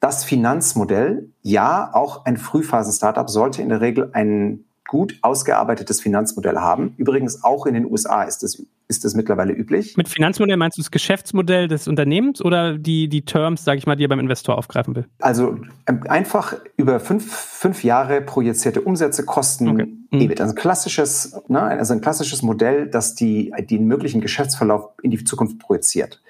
[0.00, 6.94] Das Finanzmodell, ja, auch ein Frühphasen-Startup sollte in der Regel ein gut ausgearbeitetes Finanzmodell haben.
[6.96, 9.96] Übrigens auch in den USA ist das, ist das mittlerweile üblich.
[9.96, 13.96] Mit Finanzmodell meinst du das Geschäftsmodell des Unternehmens oder die, die Terms, sage ich mal,
[13.96, 15.06] die er beim Investor aufgreifen will?
[15.18, 19.86] Also ähm, einfach über fünf, fünf Jahre projizierte Umsätze, Kosten, okay.
[20.10, 20.20] mhm.
[20.20, 20.40] EBIT.
[20.40, 25.22] Also ein klassisches, ne, also ein klassisches Modell, das die, den möglichen Geschäftsverlauf in die
[25.24, 26.20] Zukunft projiziert.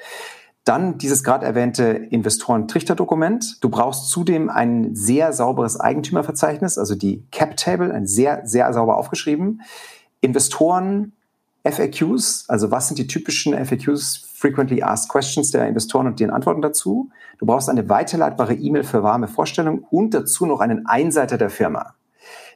[0.66, 3.62] Dann dieses gerade erwähnte Investoren-Trichter-Dokument.
[3.62, 9.62] Du brauchst zudem ein sehr sauberes Eigentümerverzeichnis, also die Cap-Table, ein sehr, sehr sauber aufgeschrieben.
[10.20, 11.12] Investoren,
[11.62, 16.62] FAQs, also was sind die typischen FAQs, Frequently Asked Questions der Investoren und deren Antworten
[16.62, 17.10] dazu.
[17.38, 21.94] Du brauchst eine weiterleitbare E-Mail für warme Vorstellungen und dazu noch einen Einseiter der Firma.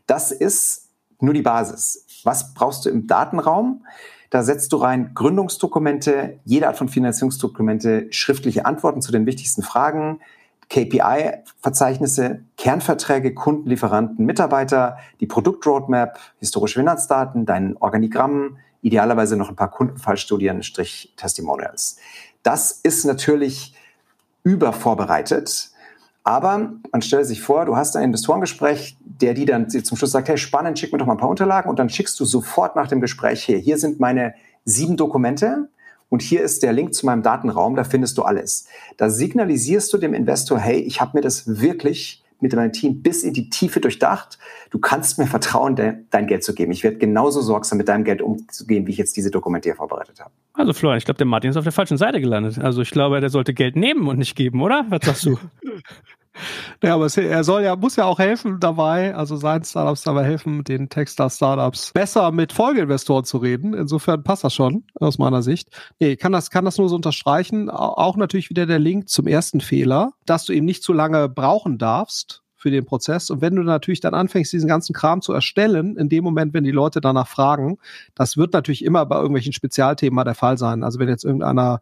[0.08, 0.88] Das ist
[1.20, 2.06] nur die Basis.
[2.24, 3.84] Was brauchst du im Datenraum?
[4.30, 10.20] Da setzt du rein Gründungsdokumente, jede Art von Finanzierungsdokumente, schriftliche Antworten zu den wichtigsten Fragen,
[10.68, 19.70] KPI-Verzeichnisse, Kernverträge, Kunden, Lieferanten, Mitarbeiter, die Produktroadmap, historische Finanzdaten, dein Organigramm, idealerweise noch ein paar
[19.70, 21.98] Kundenfallstudien, Strich Testimonials.
[22.44, 23.74] Das ist natürlich
[24.44, 25.70] übervorbereitet.
[26.22, 30.28] Aber man stellt sich vor, du hast ein Investorengespräch, der die dann zum Schluss sagt,
[30.28, 32.88] hey, spannend, schick mir doch mal ein paar Unterlagen und dann schickst du sofort nach
[32.88, 33.58] dem Gespräch her.
[33.58, 35.68] Hier sind meine sieben Dokumente
[36.08, 38.66] und hier ist der Link zu meinem Datenraum, da findest du alles.
[38.96, 43.22] Da signalisierst du dem Investor, hey, ich habe mir das wirklich mit meinem Team bis
[43.22, 44.38] in die Tiefe durchdacht.
[44.70, 46.72] Du kannst mir vertrauen, de dein Geld zu geben.
[46.72, 50.20] Ich werde genauso sorgsam mit deinem Geld umzugehen, wie ich jetzt diese Dokumente hier vorbereitet
[50.20, 50.30] habe.
[50.54, 52.58] Also Florian, ich glaube, der Martin ist auf der falschen Seite gelandet.
[52.58, 54.86] Also ich glaube, der sollte Geld nehmen und nicht geben, oder?
[54.88, 55.38] Was sagst du?
[56.82, 60.64] Ja, aber er soll ja, muss ja auch helfen dabei, also seinen Startups dabei helfen,
[60.64, 63.74] den Techstar-Startups besser mit Folgeinvestoren zu reden.
[63.74, 65.68] Insofern passt das schon, aus meiner Sicht.
[65.98, 67.68] Nee, kann das, kann das nur so unterstreichen.
[67.68, 71.78] Auch natürlich wieder der Link zum ersten Fehler, dass du eben nicht zu lange brauchen
[71.78, 73.30] darfst, für den Prozess.
[73.30, 76.62] Und wenn du natürlich dann anfängst, diesen ganzen Kram zu erstellen, in dem Moment, wenn
[76.62, 77.78] die Leute danach fragen,
[78.14, 80.84] das wird natürlich immer bei irgendwelchen Spezialthemen mal der Fall sein.
[80.84, 81.80] Also wenn jetzt irgendeiner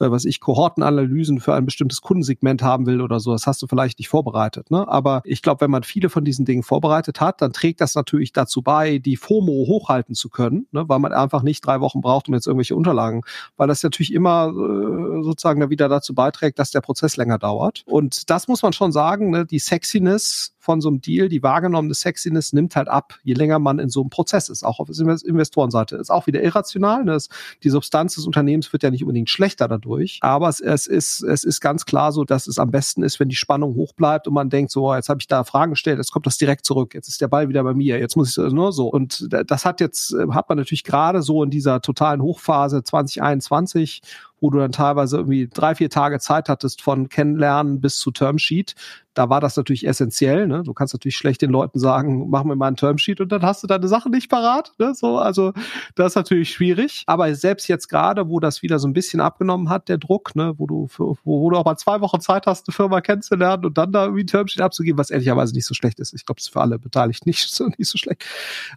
[0.00, 3.32] äh, was ich, Kohortenanalysen für ein bestimmtes Kundensegment haben will oder so.
[3.32, 4.70] Das hast du vielleicht nicht vorbereitet.
[4.70, 4.88] Ne?
[4.88, 8.32] Aber ich glaube, wenn man viele von diesen Dingen vorbereitet hat, dann trägt das natürlich
[8.32, 10.88] dazu bei, die FOMO hochhalten zu können, ne?
[10.88, 13.22] weil man einfach nicht drei Wochen braucht, um jetzt irgendwelche Unterlagen,
[13.56, 17.82] weil das natürlich immer äh, sozusagen wieder dazu beiträgt, dass der Prozess länger dauert.
[17.86, 19.44] Und das muss man schon sagen, ne?
[19.44, 23.78] die Sexiness von so einem Deal, die wahrgenommene Sexiness nimmt halt ab, je länger man
[23.78, 25.96] in so einem Prozess ist, auch auf Investorenseite.
[25.96, 27.02] Ist auch wieder irrational.
[27.02, 27.16] Ne?
[27.62, 31.44] Die Substanz des Unternehmens wird ja nicht unbedingt schlechter dadurch, aber es, es, ist, es
[31.44, 34.34] ist ganz klar so, dass es am besten ist, wenn die Spannung hoch bleibt und
[34.34, 37.08] man denkt, so, jetzt habe ich da Fragen gestellt, jetzt kommt das direkt zurück, jetzt
[37.08, 38.88] ist der Ball wieder bei mir, jetzt muss ich nur so.
[38.88, 44.02] Und das hat jetzt, hat man natürlich gerade so in dieser totalen Hochphase 2021
[44.40, 48.74] wo du dann teilweise irgendwie drei, vier Tage Zeit hattest von Kennenlernen bis zu Termsheet.
[49.14, 50.46] Da war das natürlich essentiell.
[50.46, 50.62] Ne?
[50.62, 53.62] Du kannst natürlich schlecht den Leuten sagen, mach mir mal ein Termsheet und dann hast
[53.62, 54.72] du deine Sachen nicht parat.
[54.78, 54.94] Ne?
[54.94, 55.52] So, also
[55.96, 57.02] das ist natürlich schwierig.
[57.06, 60.54] Aber selbst jetzt gerade, wo das wieder so ein bisschen abgenommen hat, der Druck, ne?
[60.58, 63.66] wo du für, wo, wo du auch mal zwei Wochen Zeit hast, eine Firma kennenzulernen
[63.66, 66.14] und dann da irgendwie ein Termsheet abzugeben, was ehrlicherweise nicht so schlecht ist.
[66.14, 68.24] Ich glaube, es ist für alle Beteiligten nicht so, nicht so schlecht.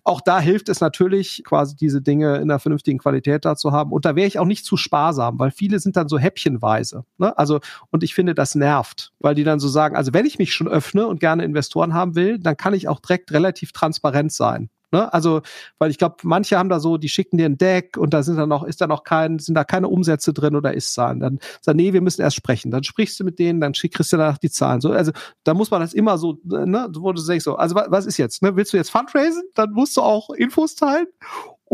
[0.04, 3.91] Auch da hilft es natürlich, quasi diese Dinge in einer vernünftigen Qualität da zu haben.
[3.91, 7.06] Und da wäre ich auch nicht zu sparsam, weil viele sind dann so häppchenweise.
[7.18, 7.38] Ne?
[7.38, 7.60] Also,
[7.92, 10.68] und ich finde, das nervt, weil die dann so sagen, also wenn ich mich schon
[10.68, 14.70] öffne und gerne Investoren haben will, dann kann ich auch direkt relativ transparent sein.
[14.94, 15.12] Ne?
[15.12, 15.42] Also,
[15.80, 18.38] weil ich glaube, manche haben da so, die schicken dir ein Deck und da sind
[18.38, 21.20] dann noch, ist da noch kein, sind da keine Umsätze drin oder ist Zahlen.
[21.20, 22.70] Dann sagen, nee, wir müssen erst sprechen.
[22.70, 24.82] Dann sprichst du mit denen, dann kriegst du danach die Zahlen.
[24.82, 25.12] So, also
[25.44, 28.18] da muss man das immer so, ne, wo du sagst so, also was, was ist
[28.18, 28.44] jetzt?
[28.44, 28.56] Ne?
[28.56, 29.42] Willst du jetzt Fundraisen?
[29.56, 31.08] Dann musst du auch Infos teilen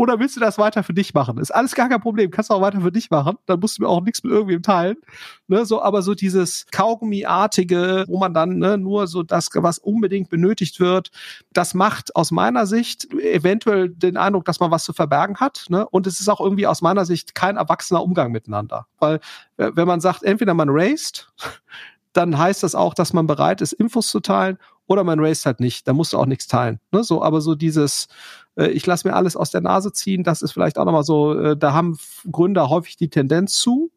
[0.00, 1.36] oder willst du das weiter für dich machen?
[1.36, 2.30] Ist alles gar kein Problem.
[2.30, 3.36] Kannst du auch weiter für dich machen.
[3.44, 4.96] Dann musst du mir auch nichts mit irgendwem teilen.
[5.46, 10.30] Ne, so, aber so dieses Kaugummiartige, wo man dann ne, nur so das, was unbedingt
[10.30, 11.10] benötigt wird,
[11.52, 15.66] das macht aus meiner Sicht eventuell den Eindruck, dass man was zu verbergen hat.
[15.68, 15.86] Ne?
[15.86, 18.86] Und es ist auch irgendwie aus meiner Sicht kein erwachsener Umgang miteinander.
[19.00, 19.20] Weil,
[19.58, 21.30] wenn man sagt, entweder man raced,
[22.12, 24.58] dann heißt das auch, dass man bereit ist, Infos zu teilen,
[24.90, 25.86] oder man raced halt nicht.
[25.86, 26.80] Da musst du auch nichts teilen.
[26.90, 27.04] Ne?
[27.04, 28.08] So, aber so dieses,
[28.56, 31.38] äh, ich lasse mir alles aus der Nase ziehen, das ist vielleicht auch nochmal so,
[31.38, 31.96] äh, da haben
[32.30, 33.92] Gründer häufig die Tendenz zu.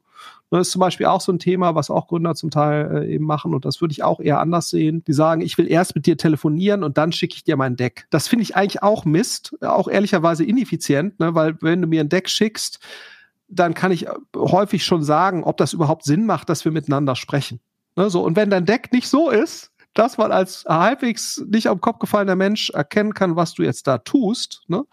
[0.51, 3.25] Das ist zum Beispiel auch so ein Thema, was auch Gründer zum Teil äh, eben
[3.25, 5.03] machen und das würde ich auch eher anders sehen.
[5.07, 8.05] Die sagen, ich will erst mit dir telefonieren und dann schicke ich dir mein Deck.
[8.11, 11.33] Das finde ich eigentlich auch Mist, auch ehrlicherweise ineffizient, ne?
[11.33, 12.77] weil wenn du mir ein Deck schickst,
[13.47, 17.59] dann kann ich häufig schon sagen, ob das überhaupt Sinn macht, dass wir miteinander sprechen.
[17.95, 18.09] Ne?
[18.09, 21.99] So, und wenn dein Deck nicht so ist, dass man als halbwegs nicht am Kopf
[21.99, 24.83] gefallener Mensch erkennen kann, was du jetzt da tust, ne?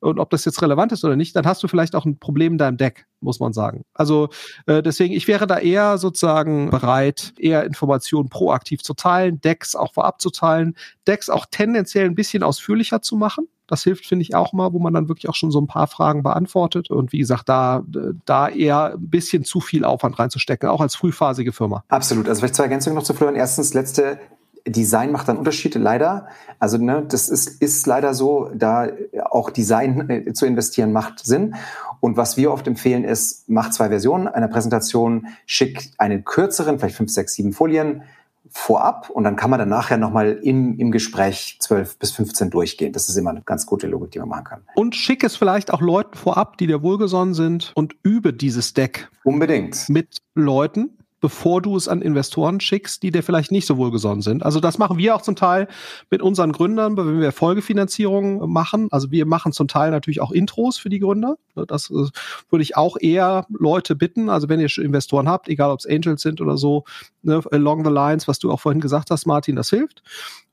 [0.00, 2.52] Und ob das jetzt relevant ist oder nicht, dann hast du vielleicht auch ein Problem
[2.52, 3.84] in deinem Deck, muss man sagen.
[3.94, 4.28] Also
[4.66, 9.94] äh, deswegen, ich wäre da eher sozusagen bereit, eher Informationen proaktiv zu teilen, Decks auch
[9.94, 10.74] vorab zu teilen,
[11.06, 13.46] Decks auch tendenziell ein bisschen ausführlicher zu machen.
[13.68, 15.86] Das hilft, finde ich, auch mal, wo man dann wirklich auch schon so ein paar
[15.86, 16.90] Fragen beantwortet.
[16.90, 17.84] Und wie gesagt, da,
[18.24, 21.84] da eher ein bisschen zu viel Aufwand reinzustecken, auch als frühphasige Firma.
[21.88, 22.28] Absolut.
[22.28, 23.36] Also vielleicht zwei Ergänzungen noch zu Florian.
[23.36, 24.18] Erstens, letzte
[24.66, 26.28] Design macht dann Unterschiede, leider.
[26.58, 28.88] Also ne, das ist, ist leider so, da
[29.30, 31.54] auch Design äh, zu investieren macht Sinn.
[32.00, 36.96] Und was wir oft empfehlen ist, mach zwei Versionen einer Präsentation, schick einen kürzeren, vielleicht
[36.96, 38.02] fünf, sechs, sieben Folien,
[38.50, 42.92] vorab und dann kann man dann nachher nochmal im, im Gespräch 12 bis 15 durchgehen.
[42.92, 44.60] Das ist immer eine ganz gute Logik, die man machen kann.
[44.74, 49.08] Und schick es vielleicht auch Leuten vorab, die dir wohlgesonnen sind und übe dieses Deck.
[49.24, 49.88] Unbedingt.
[49.88, 54.44] Mit Leuten, bevor du es an Investoren schickst, die dir vielleicht nicht so wohlgesonnen sind.
[54.44, 55.68] Also das machen wir auch zum Teil
[56.10, 58.88] mit unseren Gründern, wenn wir Folgefinanzierungen machen.
[58.90, 61.36] Also wir machen zum Teil natürlich auch Intros für die Gründer.
[61.66, 62.06] Das äh,
[62.50, 64.30] würde ich auch eher Leute bitten.
[64.30, 66.84] Also wenn ihr Investoren habt, egal ob es Angels sind oder so,
[67.22, 70.02] ne, along the lines, was du auch vorhin gesagt hast, Martin, das hilft.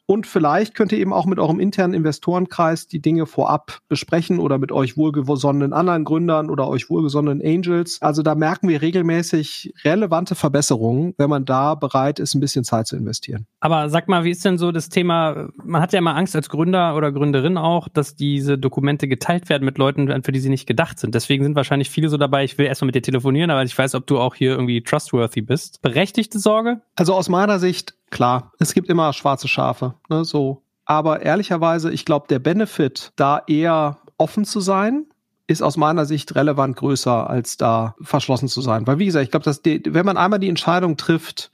[0.08, 4.58] Und vielleicht könnt ihr eben auch mit eurem internen Investorenkreis die Dinge vorab besprechen oder
[4.58, 8.02] mit euch wohlgesonnenen anderen Gründern oder euch wohlgesonnenen Angels.
[8.02, 12.88] Also da merken wir regelmäßig relevante Verbesserungen, wenn man da bereit ist, ein bisschen Zeit
[12.88, 13.48] zu investieren.
[13.60, 15.50] Aber sag mal, wie ist denn so das Thema?
[15.64, 19.66] Man hat ja immer Angst als Gründer oder Gründerin auch, dass diese Dokumente geteilt werden
[19.66, 21.16] mit Leuten, für die sie nicht gedacht sind.
[21.16, 23.96] Deswegen sind wahrscheinlich viele so dabei, ich will erstmal mit dir telefonieren, aber ich weiß,
[23.96, 25.82] ob du auch hier irgendwie trustworthy bist.
[25.82, 26.82] Berechtigte Sorge?
[26.96, 30.62] Also aus meiner Sicht klar, es gibt immer schwarze Schafe, ne, so.
[30.86, 35.06] Aber ehrlicherweise, ich glaube, der Benefit, da eher offen zu sein,
[35.48, 38.88] ist aus meiner Sicht relevant größer, als da verschlossen zu sein.
[38.88, 41.52] Weil, wie gesagt, ich glaube, dass die, wenn man einmal die Entscheidung trifft,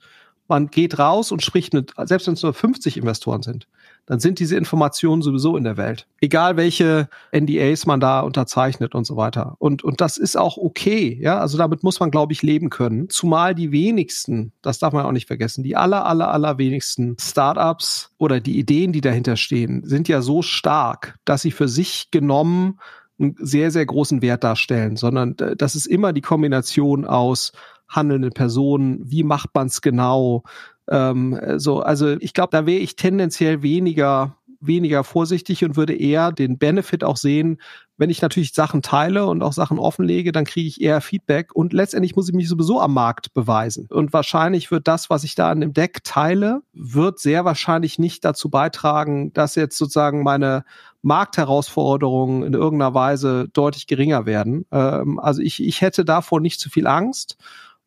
[0.48, 3.68] man geht raus und spricht mit, selbst wenn es nur 50 Investoren sind,
[4.06, 6.06] dann sind diese Informationen sowieso in der Welt.
[6.20, 9.54] Egal welche NDAs man da unterzeichnet und so weiter.
[9.58, 11.18] Und, und das ist auch okay.
[11.20, 13.08] Ja, also damit muss man, glaube ich, leben können.
[13.08, 18.10] Zumal die wenigsten, das darf man auch nicht vergessen, die aller, aller, aller wenigsten Startups
[18.18, 22.80] oder die Ideen, die dahinter stehen, sind ja so stark, dass sie für sich genommen
[23.20, 27.52] einen sehr, sehr großen Wert darstellen, sondern äh, das ist immer die Kombination aus
[27.88, 30.44] handelnden Personen, wie macht man es genau,
[30.92, 36.32] ähm, so, also ich glaube, da wäre ich tendenziell weniger weniger vorsichtig und würde eher
[36.32, 37.58] den Benefit auch sehen,
[37.98, 41.72] wenn ich natürlich Sachen teile und auch Sachen offenlege, dann kriege ich eher Feedback und
[41.72, 43.86] letztendlich muss ich mich sowieso am Markt beweisen.
[43.90, 48.24] Und wahrscheinlich wird das, was ich da an dem Deck teile, wird sehr wahrscheinlich nicht
[48.24, 50.64] dazu beitragen, dass jetzt sozusagen meine
[51.02, 54.66] Marktherausforderungen in irgendeiner Weise deutlich geringer werden.
[54.72, 57.36] Ähm, also ich, ich hätte davor nicht zu viel Angst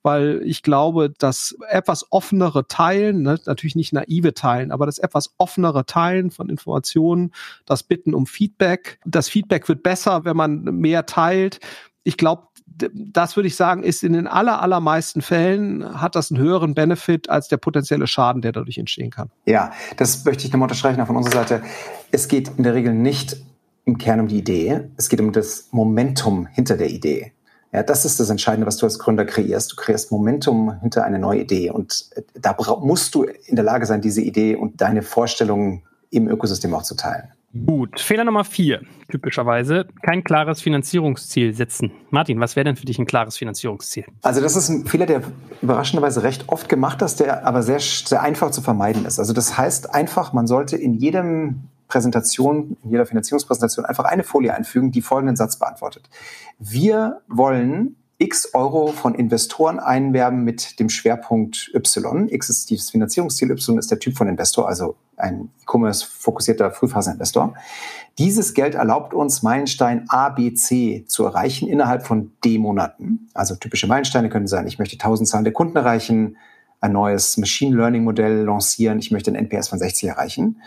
[0.05, 5.33] weil ich glaube, dass etwas offenere Teilen, ne, natürlich nicht naive Teilen, aber das etwas
[5.39, 7.31] offenere Teilen von Informationen,
[7.65, 11.59] das Bitten um Feedback, das Feedback wird besser, wenn man mehr teilt.
[12.03, 12.43] Ich glaube,
[12.93, 17.29] das würde ich sagen, ist in den aller, allermeisten Fällen hat das einen höheren Benefit
[17.29, 19.31] als der potenzielle Schaden, der dadurch entstehen kann.
[19.45, 21.63] Ja, das möchte ich nochmal unterstreichen von unserer Seite.
[22.11, 23.37] Es geht in der Regel nicht
[23.85, 24.89] im Kern um die Idee.
[24.97, 27.31] Es geht um das Momentum hinter der Idee.
[27.75, 29.73] Ja, das ist das Entscheidende, was du als Gründer kreierst.
[29.73, 33.85] Du kreierst Momentum hinter eine neue Idee und äh, da musst du in der Lage
[33.85, 37.27] sein, diese Idee und deine Vorstellungen im Ökosystem auch zu teilen.
[37.65, 41.91] Gut, Fehler Nummer vier, typischerweise, kein klares Finanzierungsziel setzen.
[42.11, 44.05] Martin, was wäre denn für dich ein klares Finanzierungsziel?
[44.21, 45.23] Also das ist ein Fehler, der
[45.61, 49.19] überraschenderweise recht oft gemacht ist, der aber sehr, sehr einfach zu vermeiden ist.
[49.19, 54.53] Also das heißt einfach, man sollte in jedem Präsentation, in jeder Finanzierungspräsentation einfach eine Folie
[54.53, 56.09] einfügen, die folgenden Satz beantwortet.
[56.59, 62.29] Wir wollen x Euro von Investoren einwerben mit dem Schwerpunkt Y.
[62.29, 67.53] X ist das Finanzierungsziel, Y ist der Typ von Investor, also ein E-Commerce-fokussierter Frühphaseninvestor.
[68.17, 73.27] Dieses Geld erlaubt uns, Meilenstein A, B, C zu erreichen innerhalb von D Monaten.
[73.33, 76.37] Also typische Meilensteine können sein, ich möchte 1000 zahlende Kunden erreichen,
[76.79, 80.61] ein neues Machine Learning Modell lancieren, ich möchte ein NPS von 60 erreichen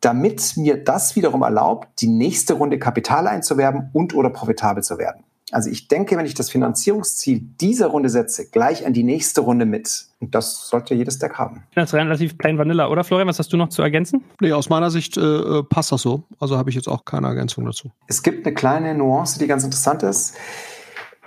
[0.00, 5.24] damit mir das wiederum erlaubt, die nächste Runde Kapital einzuwerben und oder profitabel zu werden.
[5.52, 9.66] Also ich denke, wenn ich das Finanzierungsziel dieser Runde setze, gleich an die nächste Runde
[9.66, 10.06] mit.
[10.20, 11.64] Und das sollte jedes Deck haben.
[11.74, 13.26] Das ist relativ plain vanilla, oder Florian?
[13.26, 14.22] Was hast du noch zu ergänzen?
[14.40, 16.22] Nee, aus meiner Sicht äh, äh, passt das so.
[16.38, 17.90] Also habe ich jetzt auch keine Ergänzung dazu.
[18.06, 20.36] Es gibt eine kleine Nuance, die ganz interessant ist.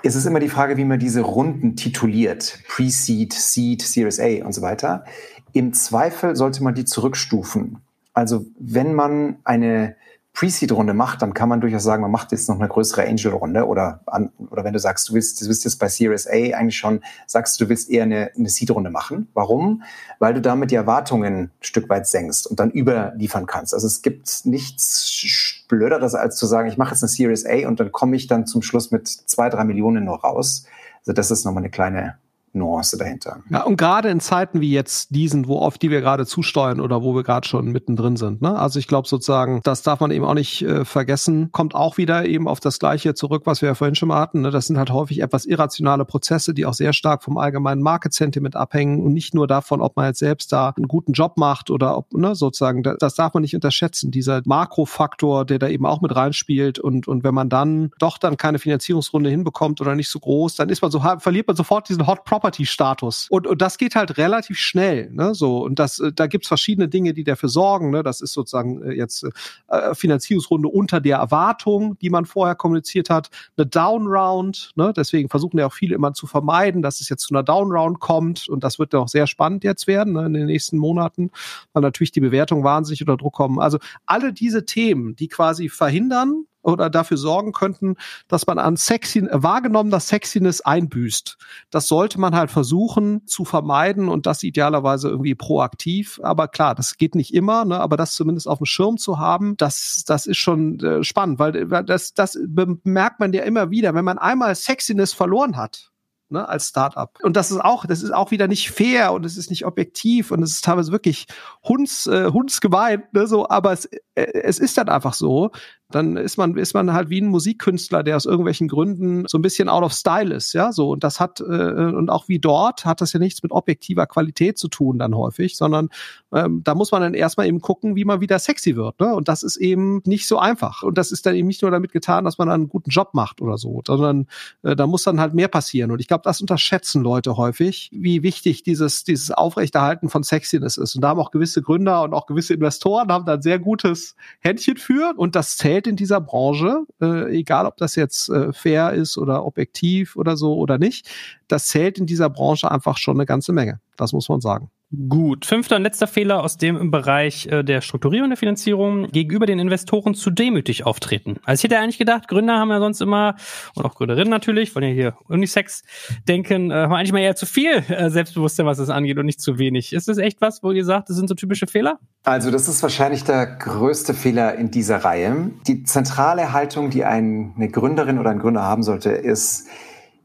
[0.03, 2.59] Es ist immer die Frage, wie man diese Runden tituliert.
[2.67, 5.05] Pre-Seed, Seed, Series A und so weiter.
[5.53, 7.79] Im Zweifel sollte man die zurückstufen.
[8.13, 9.95] Also wenn man eine
[10.33, 14.01] Pre-Seed-Runde macht, dann kann man durchaus sagen, man macht jetzt noch eine größere Angel-Runde oder,
[14.07, 17.01] an, oder wenn du sagst, du willst, du willst jetzt bei Series A eigentlich schon,
[17.27, 19.27] sagst du, willst eher eine, eine Seed-Runde machen.
[19.35, 19.83] Warum?
[20.17, 23.75] Weil du damit die Erwartungen ein Stück weit senkst und dann überliefern kannst.
[23.75, 27.79] Also es gibt nichts Blöderes, als zu sagen, ich mache jetzt eine Series A und
[27.79, 30.65] dann komme ich dann zum Schluss mit zwei, drei Millionen nur raus.
[31.01, 32.17] Also das ist nochmal eine kleine
[32.53, 33.41] Nuance dahinter.
[33.49, 37.01] Ja, und gerade in Zeiten wie jetzt diesen, wo auf die wir gerade zusteuern oder
[37.01, 38.41] wo wir gerade schon mittendrin sind.
[38.41, 38.57] Ne?
[38.57, 42.25] Also ich glaube sozusagen, das darf man eben auch nicht äh, vergessen, kommt auch wieder
[42.25, 44.41] eben auf das Gleiche zurück, was wir ja vorhin schon mal hatten.
[44.41, 44.51] Ne?
[44.51, 49.01] Das sind halt häufig etwas irrationale Prozesse, die auch sehr stark vom allgemeinen Market-Sentiment abhängen
[49.01, 52.13] und nicht nur davon, ob man jetzt selbst da einen guten Job macht oder ob,
[52.13, 54.11] ne, sozusagen, das darf man nicht unterschätzen.
[54.11, 58.37] Dieser Makrofaktor, der da eben auch mit reinspielt und, und wenn man dann doch dann
[58.37, 62.07] keine Finanzierungsrunde hinbekommt oder nicht so groß, dann ist man so, verliert man sofort diesen
[62.07, 63.27] Hot Property-Status.
[63.29, 65.09] Und, und das geht halt relativ schnell.
[65.11, 65.33] Ne?
[65.33, 67.89] So, und das, äh, da gibt's verschiedene Dinge, die dafür sorgen.
[67.89, 68.03] Ne?
[68.03, 69.25] Das ist sozusagen äh, jetzt
[69.69, 74.71] äh, Finanzierungsrunde unter der Erwartung, die man vorher kommuniziert hat, eine Downround.
[74.75, 74.93] Ne?
[74.95, 78.49] Deswegen versuchen ja auch viele immer zu vermeiden, dass es jetzt zu einer Downround kommt.
[78.49, 81.31] Und das wird ja auch sehr spannend jetzt werden ne, in den nächsten Monaten,
[81.71, 83.59] weil natürlich die Bewertungen wahnsinnig unter Druck kommen.
[83.59, 87.95] Also alle diese Themen, die quasi verhindern, oder dafür sorgen könnten,
[88.27, 91.37] dass man an sexy, wahrgenommener Sexiness einbüßt.
[91.69, 96.19] Das sollte man halt versuchen zu vermeiden und das idealerweise irgendwie proaktiv.
[96.23, 97.79] Aber klar, das geht nicht immer, ne?
[97.79, 101.65] aber das zumindest auf dem Schirm zu haben, das, das ist schon äh, spannend, weil
[101.83, 105.92] das, das bemerkt man ja immer wieder, wenn man einmal Sexiness verloren hat,
[106.33, 107.17] ne, als Startup.
[107.23, 110.31] Und das ist auch, das ist auch wieder nicht fair und es ist nicht objektiv
[110.31, 111.27] und es ist teilweise wirklich
[111.63, 115.51] hunds, äh, hundsgemein, ne, so, aber es, äh, es ist dann einfach so,
[115.93, 119.41] dann ist man, ist man halt wie ein Musikkünstler, der aus irgendwelchen Gründen so ein
[119.41, 120.89] bisschen out of style ist, ja, so.
[120.89, 124.57] Und das hat, äh, und auch wie dort hat das ja nichts mit objektiver Qualität
[124.57, 125.89] zu tun dann häufig, sondern
[126.33, 129.13] ähm, da muss man dann erstmal eben gucken, wie man wieder sexy wird, ne?
[129.13, 130.83] Und das ist eben nicht so einfach.
[130.83, 133.41] Und das ist dann eben nicht nur damit getan, dass man einen guten Job macht
[133.41, 134.27] oder so, sondern
[134.63, 135.91] äh, da muss dann halt mehr passieren.
[135.91, 140.95] Und ich glaube, das unterschätzen Leute häufig, wie wichtig dieses, dieses Aufrechterhalten von Sexiness ist.
[140.95, 144.15] Und da haben auch gewisse Gründer und auch gewisse Investoren haben da ein sehr gutes
[144.39, 145.13] Händchen für.
[145.17, 149.45] Und das zählt in dieser Branche, äh, egal ob das jetzt äh, fair ist oder
[149.45, 151.09] objektiv oder so oder nicht,
[151.47, 153.79] das zählt in dieser Branche einfach schon eine ganze Menge.
[153.97, 154.69] Das muss man sagen.
[155.09, 155.45] Gut.
[155.45, 160.13] Fünfter und letzter Fehler aus dem Bereich äh, der Strukturierung der Finanzierung gegenüber den Investoren
[160.13, 161.37] zu demütig auftreten.
[161.45, 163.35] Also ich hätte eigentlich gedacht, Gründer haben ja sonst immer,
[163.73, 165.83] und auch Gründerinnen natürlich, wollen ja hier Unisex
[166.27, 169.41] denken, äh, haben eigentlich mal eher zu viel äh, Selbstbewusstsein, was das angeht und nicht
[169.41, 169.93] zu wenig.
[169.93, 171.97] Ist das echt was, wo ihr sagt, das sind so typische Fehler?
[172.23, 175.49] Also das ist wahrscheinlich der größte Fehler in dieser Reihe.
[175.65, 179.67] Die zentrale Haltung, die eine Gründerin oder ein Gründer haben sollte, ist,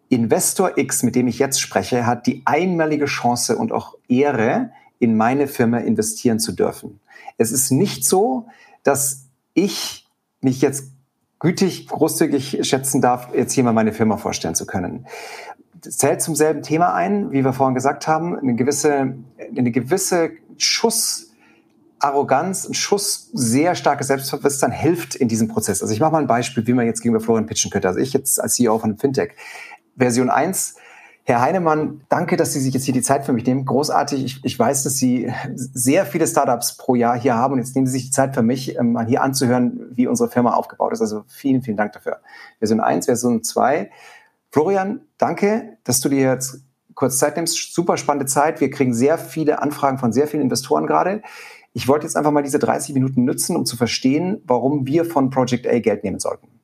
[0.08, 5.16] Investor X, mit dem ich jetzt spreche, hat die einmalige Chance und auch Ehre, in
[5.16, 7.00] meine Firma investieren zu dürfen.
[7.36, 8.48] Es ist nicht so,
[8.82, 10.08] dass ich
[10.40, 10.92] mich jetzt
[11.38, 15.06] gütig, großzügig schätzen darf, jetzt hier mal meine Firma vorstellen zu können.
[15.80, 19.14] Das zählt zum selben Thema ein, wie wir vorhin gesagt haben, eine gewisse,
[19.56, 21.28] eine gewisse Schuss
[22.00, 25.82] Arroganz, ein Schuss sehr starkes Selbstbewusstsein hilft in diesem Prozess.
[25.82, 27.88] Also ich mache mal ein Beispiel, wie man jetzt gegenüber Florian pitchen könnte.
[27.88, 29.32] Also ich jetzt als CEO von Fintech.
[29.98, 30.76] Version 1.
[31.28, 33.66] Herr Heinemann, danke, dass Sie sich jetzt hier die Zeit für mich nehmen.
[33.66, 34.24] Großartig.
[34.24, 37.86] Ich, ich weiß, dass Sie sehr viele Startups pro Jahr hier haben und jetzt nehmen
[37.86, 41.02] Sie sich die Zeit für mich, ähm, mal hier anzuhören, wie unsere Firma aufgebaut ist.
[41.02, 42.20] Also vielen, vielen Dank dafür.
[42.60, 43.90] Version 1, Version 2.
[44.50, 46.62] Florian, danke, dass du dir jetzt
[46.94, 47.74] kurz Zeit nimmst.
[47.74, 48.62] Super spannende Zeit.
[48.62, 51.20] Wir kriegen sehr viele Anfragen von sehr vielen Investoren gerade.
[51.74, 55.28] Ich wollte jetzt einfach mal diese 30 Minuten nutzen, um zu verstehen, warum wir von
[55.28, 56.57] Project A Geld nehmen sollten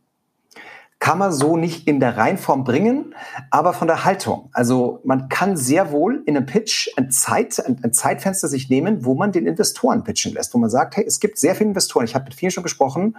[1.05, 3.15] kann man so nicht in der Reinform bringen,
[3.51, 4.49] aber von der Haltung.
[4.55, 9.05] Also man kann sehr wohl in einem Pitch ein, Zeit, ein, ein Zeitfenster sich nehmen,
[9.05, 12.07] wo man den Investoren pitchen lässt, wo man sagt, hey, es gibt sehr viele Investoren,
[12.07, 13.19] ich habe mit vielen schon gesprochen,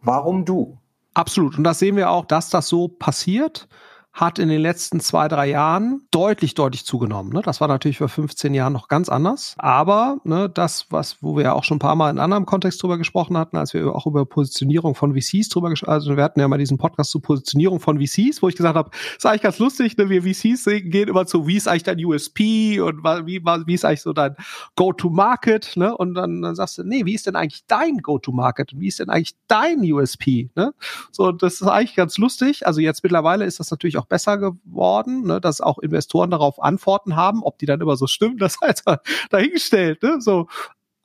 [0.00, 0.78] warum du?
[1.12, 1.58] Absolut.
[1.58, 3.68] Und das sehen wir auch, dass das so passiert
[4.14, 7.32] hat in den letzten zwei, drei Jahren deutlich, deutlich zugenommen.
[7.32, 7.42] Ne?
[7.42, 9.54] Das war natürlich vor 15 Jahren noch ganz anders.
[9.58, 12.82] Aber ne, das, was, wo wir ja auch schon ein paar Mal in anderem Kontext
[12.82, 16.40] drüber gesprochen hatten, als wir auch über Positionierung von VCs drüber gesprochen also wir hatten
[16.40, 19.58] ja mal diesen Podcast zur Positionierung von VCs, wo ich gesagt habe, ist eigentlich ganz
[19.58, 20.08] lustig, ne?
[20.08, 24.02] wir VCs gehen immer zu, wie ist eigentlich dein USP und wie, wie ist eigentlich
[24.02, 24.36] so dein
[24.76, 25.96] Go-to-Market, ne?
[25.96, 28.98] Und dann, dann sagst du, nee, wie ist denn eigentlich dein Go-to-Market und wie ist
[28.98, 30.74] denn eigentlich dein USP, ne?
[31.12, 32.66] So, das ist eigentlich ganz lustig.
[32.66, 36.62] Also jetzt mittlerweile ist das natürlich auch noch besser geworden, ne, dass auch Investoren darauf
[36.62, 38.82] Antworten haben, ob die dann immer so stimmen, das halt
[39.30, 40.46] dahingestellt, ne, so.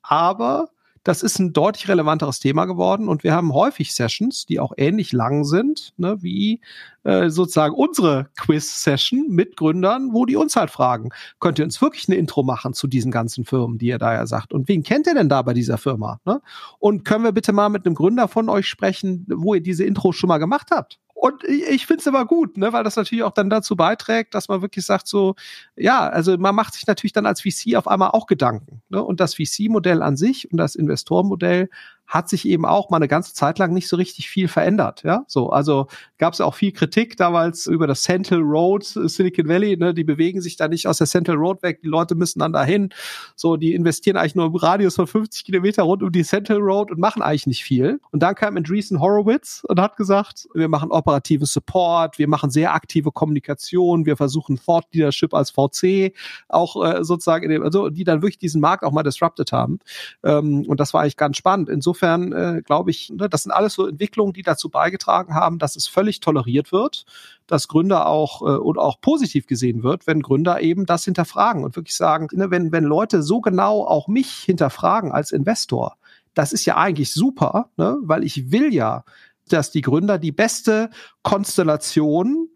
[0.02, 0.70] Aber
[1.04, 5.14] das ist ein deutlich relevanteres Thema geworden und wir haben häufig Sessions, die auch ähnlich
[5.14, 6.60] lang sind, ne, wie
[7.04, 11.10] äh, sozusagen unsere Quiz-Session mit Gründern, wo die uns halt fragen,
[11.40, 14.28] könnt ihr uns wirklich eine Intro machen zu diesen ganzen Firmen, die ihr da ja
[14.28, 14.54] sagt?
[14.54, 16.20] Und wen kennt ihr denn da bei dieser Firma?
[16.26, 16.42] Ne?
[16.80, 20.12] Und können wir bitte mal mit einem Gründer von euch sprechen, wo ihr diese Intro
[20.12, 21.00] schon mal gemacht habt?
[21.22, 24.48] Und ich, finde es immer gut, ne, weil das natürlich auch dann dazu beiträgt, dass
[24.48, 25.36] man wirklich sagt, so,
[25.76, 28.82] ja, also man macht sich natürlich dann als VC auf einmal auch Gedanken.
[28.88, 29.04] Ne?
[29.04, 31.70] Und das VC-Modell an sich und das Investorenmodell
[32.10, 35.04] hat sich eben auch mal eine ganze Zeit lang nicht so richtig viel verändert.
[35.04, 39.78] Ja, so also gab es auch viel Kritik damals über das Central Road Silicon Valley.
[39.78, 41.82] Ne, die bewegen sich da nicht aus der Central Road weg.
[41.84, 42.90] Die Leute müssen dann dahin.
[43.36, 46.90] So, die investieren eigentlich nur im Radius von 50 Kilometer rund um die Central Road
[46.90, 48.02] und machen eigentlich nicht viel.
[48.12, 52.74] Und dann kam Andreessen Horowitz und hat gesagt, wir machen operativen Support, wir machen sehr
[52.74, 56.14] aktive Kommunikation, wir versuchen Thought Leadership als VC
[56.48, 59.78] auch äh, sozusagen, in dem, also die dann wirklich diesen Markt auch mal disrupted haben.
[60.24, 61.70] Ähm, und das war eigentlich ganz spannend.
[61.70, 65.60] Insofern insofern äh, glaube ich, ne, das sind alles so Entwicklungen, die dazu beigetragen haben,
[65.60, 67.06] dass es völlig toleriert wird,
[67.48, 71.76] dass Gründer auch äh, und auch positiv gesehen wird, wenn Gründer eben das hinterfragen und
[71.76, 75.98] wirklich sagen, ne, wenn, wenn Leute so genau auch mich hinterfragen als Investor,
[76.34, 79.04] das ist ja eigentlich super, ne, weil ich will ja,
[79.50, 80.90] dass die Gründer die beste
[81.24, 82.48] Konstellation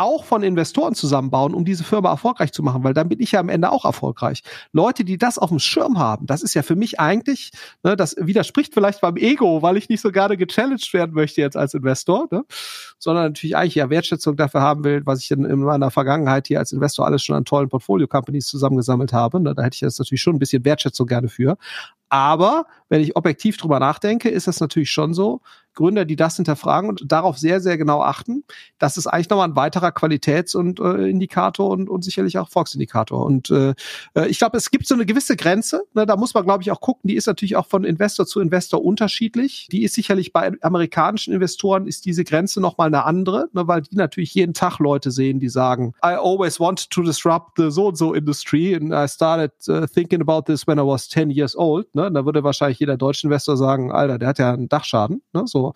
[0.00, 3.40] auch von Investoren zusammenbauen, um diese Firma erfolgreich zu machen, weil dann bin ich ja
[3.40, 4.42] am Ende auch erfolgreich.
[4.72, 7.50] Leute, die das auf dem Schirm haben, das ist ja für mich eigentlich,
[7.82, 11.56] ne, das widerspricht vielleicht beim Ego, weil ich nicht so gerne gechallenged werden möchte jetzt
[11.56, 12.44] als Investor, ne,
[12.98, 16.58] sondern natürlich eigentlich ja Wertschätzung dafür haben will, was ich in, in meiner Vergangenheit hier
[16.58, 19.40] als Investor alles schon an tollen Portfolio-Companies zusammengesammelt habe.
[19.40, 21.56] Ne, da hätte ich jetzt natürlich schon ein bisschen Wertschätzung gerne für.
[22.08, 25.42] Aber wenn ich objektiv drüber nachdenke, ist das natürlich schon so,
[25.80, 28.44] Gründer, die das hinterfragen und darauf sehr, sehr genau achten,
[28.78, 33.24] das ist eigentlich nochmal ein weiterer Qualitäts- und äh, Indikator und, und sicherlich auch Volksindikator.
[33.24, 33.72] Und äh,
[34.14, 36.70] äh, ich glaube, es gibt so eine gewisse Grenze, ne, da muss man, glaube ich,
[36.70, 39.68] auch gucken, die ist natürlich auch von Investor zu Investor unterschiedlich.
[39.72, 43.96] Die ist sicherlich bei amerikanischen Investoren ist diese Grenze nochmal eine andere, ne, weil die
[43.96, 47.96] natürlich jeden Tag Leute sehen, die sagen, I always wanted to disrupt the so and
[47.96, 51.94] so industry and I started uh, thinking about this when I was 10 years old.
[51.94, 52.10] Ne?
[52.12, 55.22] Da würde wahrscheinlich jeder deutsche Investor sagen, Alter, der hat ja einen Dachschaden.
[55.32, 55.44] Ne?
[55.46, 55.69] So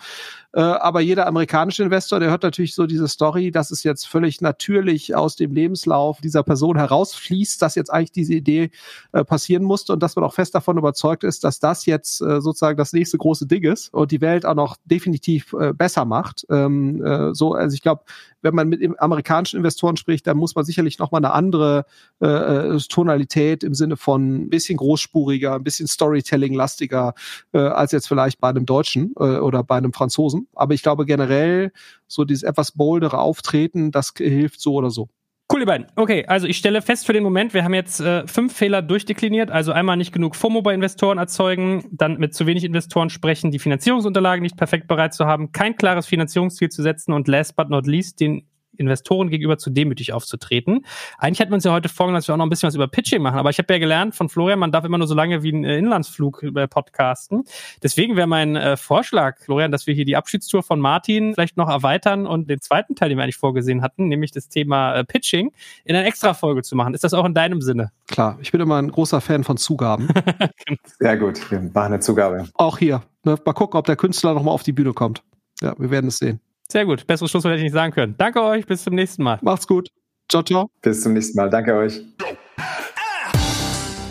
[0.53, 4.41] äh, aber jeder amerikanische Investor, der hört natürlich so diese Story, dass es jetzt völlig
[4.41, 8.71] natürlich aus dem Lebenslauf dieser Person herausfließt, dass jetzt eigentlich diese Idee
[9.13, 12.41] äh, passieren musste und dass man auch fest davon überzeugt ist, dass das jetzt äh,
[12.41, 16.47] sozusagen das nächste große Ding ist und die Welt auch noch definitiv besser macht.
[16.51, 18.05] Ähm, äh, so, also ich glaube,
[18.45, 21.87] wenn man mit amerikanischen Investoren spricht, dann muss man sicherlich nochmal eine andere
[22.21, 27.15] äh, äh, Tonalität im Sinne von ein bisschen großspuriger, ein bisschen Storytelling-lastiger
[27.53, 30.47] äh, als jetzt vielleicht bei einem Deutschen äh, oder bei einem Franzosen.
[30.55, 31.73] Aber ich glaube generell
[32.07, 35.09] so dieses etwas boldere Auftreten, das hilft so oder so.
[35.53, 35.87] Cool, ihr beiden.
[35.95, 39.51] Okay, also ich stelle fest für den Moment, wir haben jetzt äh, fünf Fehler durchdekliniert.
[39.51, 43.59] Also einmal nicht genug FOMO bei Investoren erzeugen, dann mit zu wenig Investoren sprechen, die
[43.59, 47.87] Finanzierungsunterlagen nicht perfekt bereit zu haben, kein klares Finanzierungsziel zu setzen und last but not
[47.87, 50.85] least den Investoren gegenüber zu demütig aufzutreten.
[51.18, 52.89] Eigentlich hatten wir uns ja heute vorgenommen, dass wir auch noch ein bisschen was über
[52.89, 55.43] Pitching machen, aber ich habe ja gelernt von Florian, man darf immer nur so lange
[55.43, 57.45] wie ein äh, Inlandsflug äh, podcasten.
[57.83, 61.68] Deswegen wäre mein äh, Vorschlag, Florian, dass wir hier die Abschiedstour von Martin vielleicht noch
[61.68, 65.53] erweitern und den zweiten Teil, den wir eigentlich vorgesehen hatten, nämlich das Thema äh, Pitching,
[65.85, 66.95] in eine Extra-Folge zu machen.
[66.95, 67.91] Ist das auch in deinem Sinne?
[68.09, 70.09] Klar, ich bin immer ein großer Fan von Zugaben.
[70.99, 72.49] Sehr gut, wir machen eine Zugabe.
[72.55, 73.03] Auch hier.
[73.25, 73.39] Ne?
[73.45, 75.22] Mal gucken, ob der Künstler nochmal auf die Bühne kommt.
[75.61, 76.41] Ja, wir werden es sehen.
[76.69, 77.07] Sehr gut.
[77.07, 78.15] Besseres Schlusswort hätte ich nicht sagen können.
[78.19, 78.67] Danke euch.
[78.67, 79.39] Bis zum nächsten Mal.
[79.43, 79.91] Macht's gut.
[80.29, 80.71] Ciao, ciao.
[80.83, 81.51] Bis zum nächsten Mal.
[81.51, 82.01] Danke euch.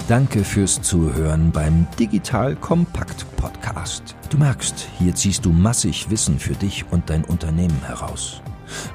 [0.08, 4.16] Danke fürs Zuhören beim Digital Kompakt Podcast.
[4.30, 8.42] Du merkst, hier ziehst du massig Wissen für dich und dein Unternehmen heraus.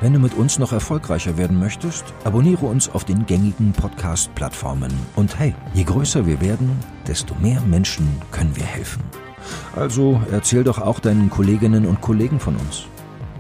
[0.00, 4.92] Wenn du mit uns noch erfolgreicher werden möchtest, abonniere uns auf den gängigen Podcast-Plattformen.
[5.16, 6.70] Und hey, je größer wir werden,
[7.06, 9.02] desto mehr Menschen können wir helfen.
[9.74, 12.86] Also erzähl doch auch deinen Kolleginnen und Kollegen von uns.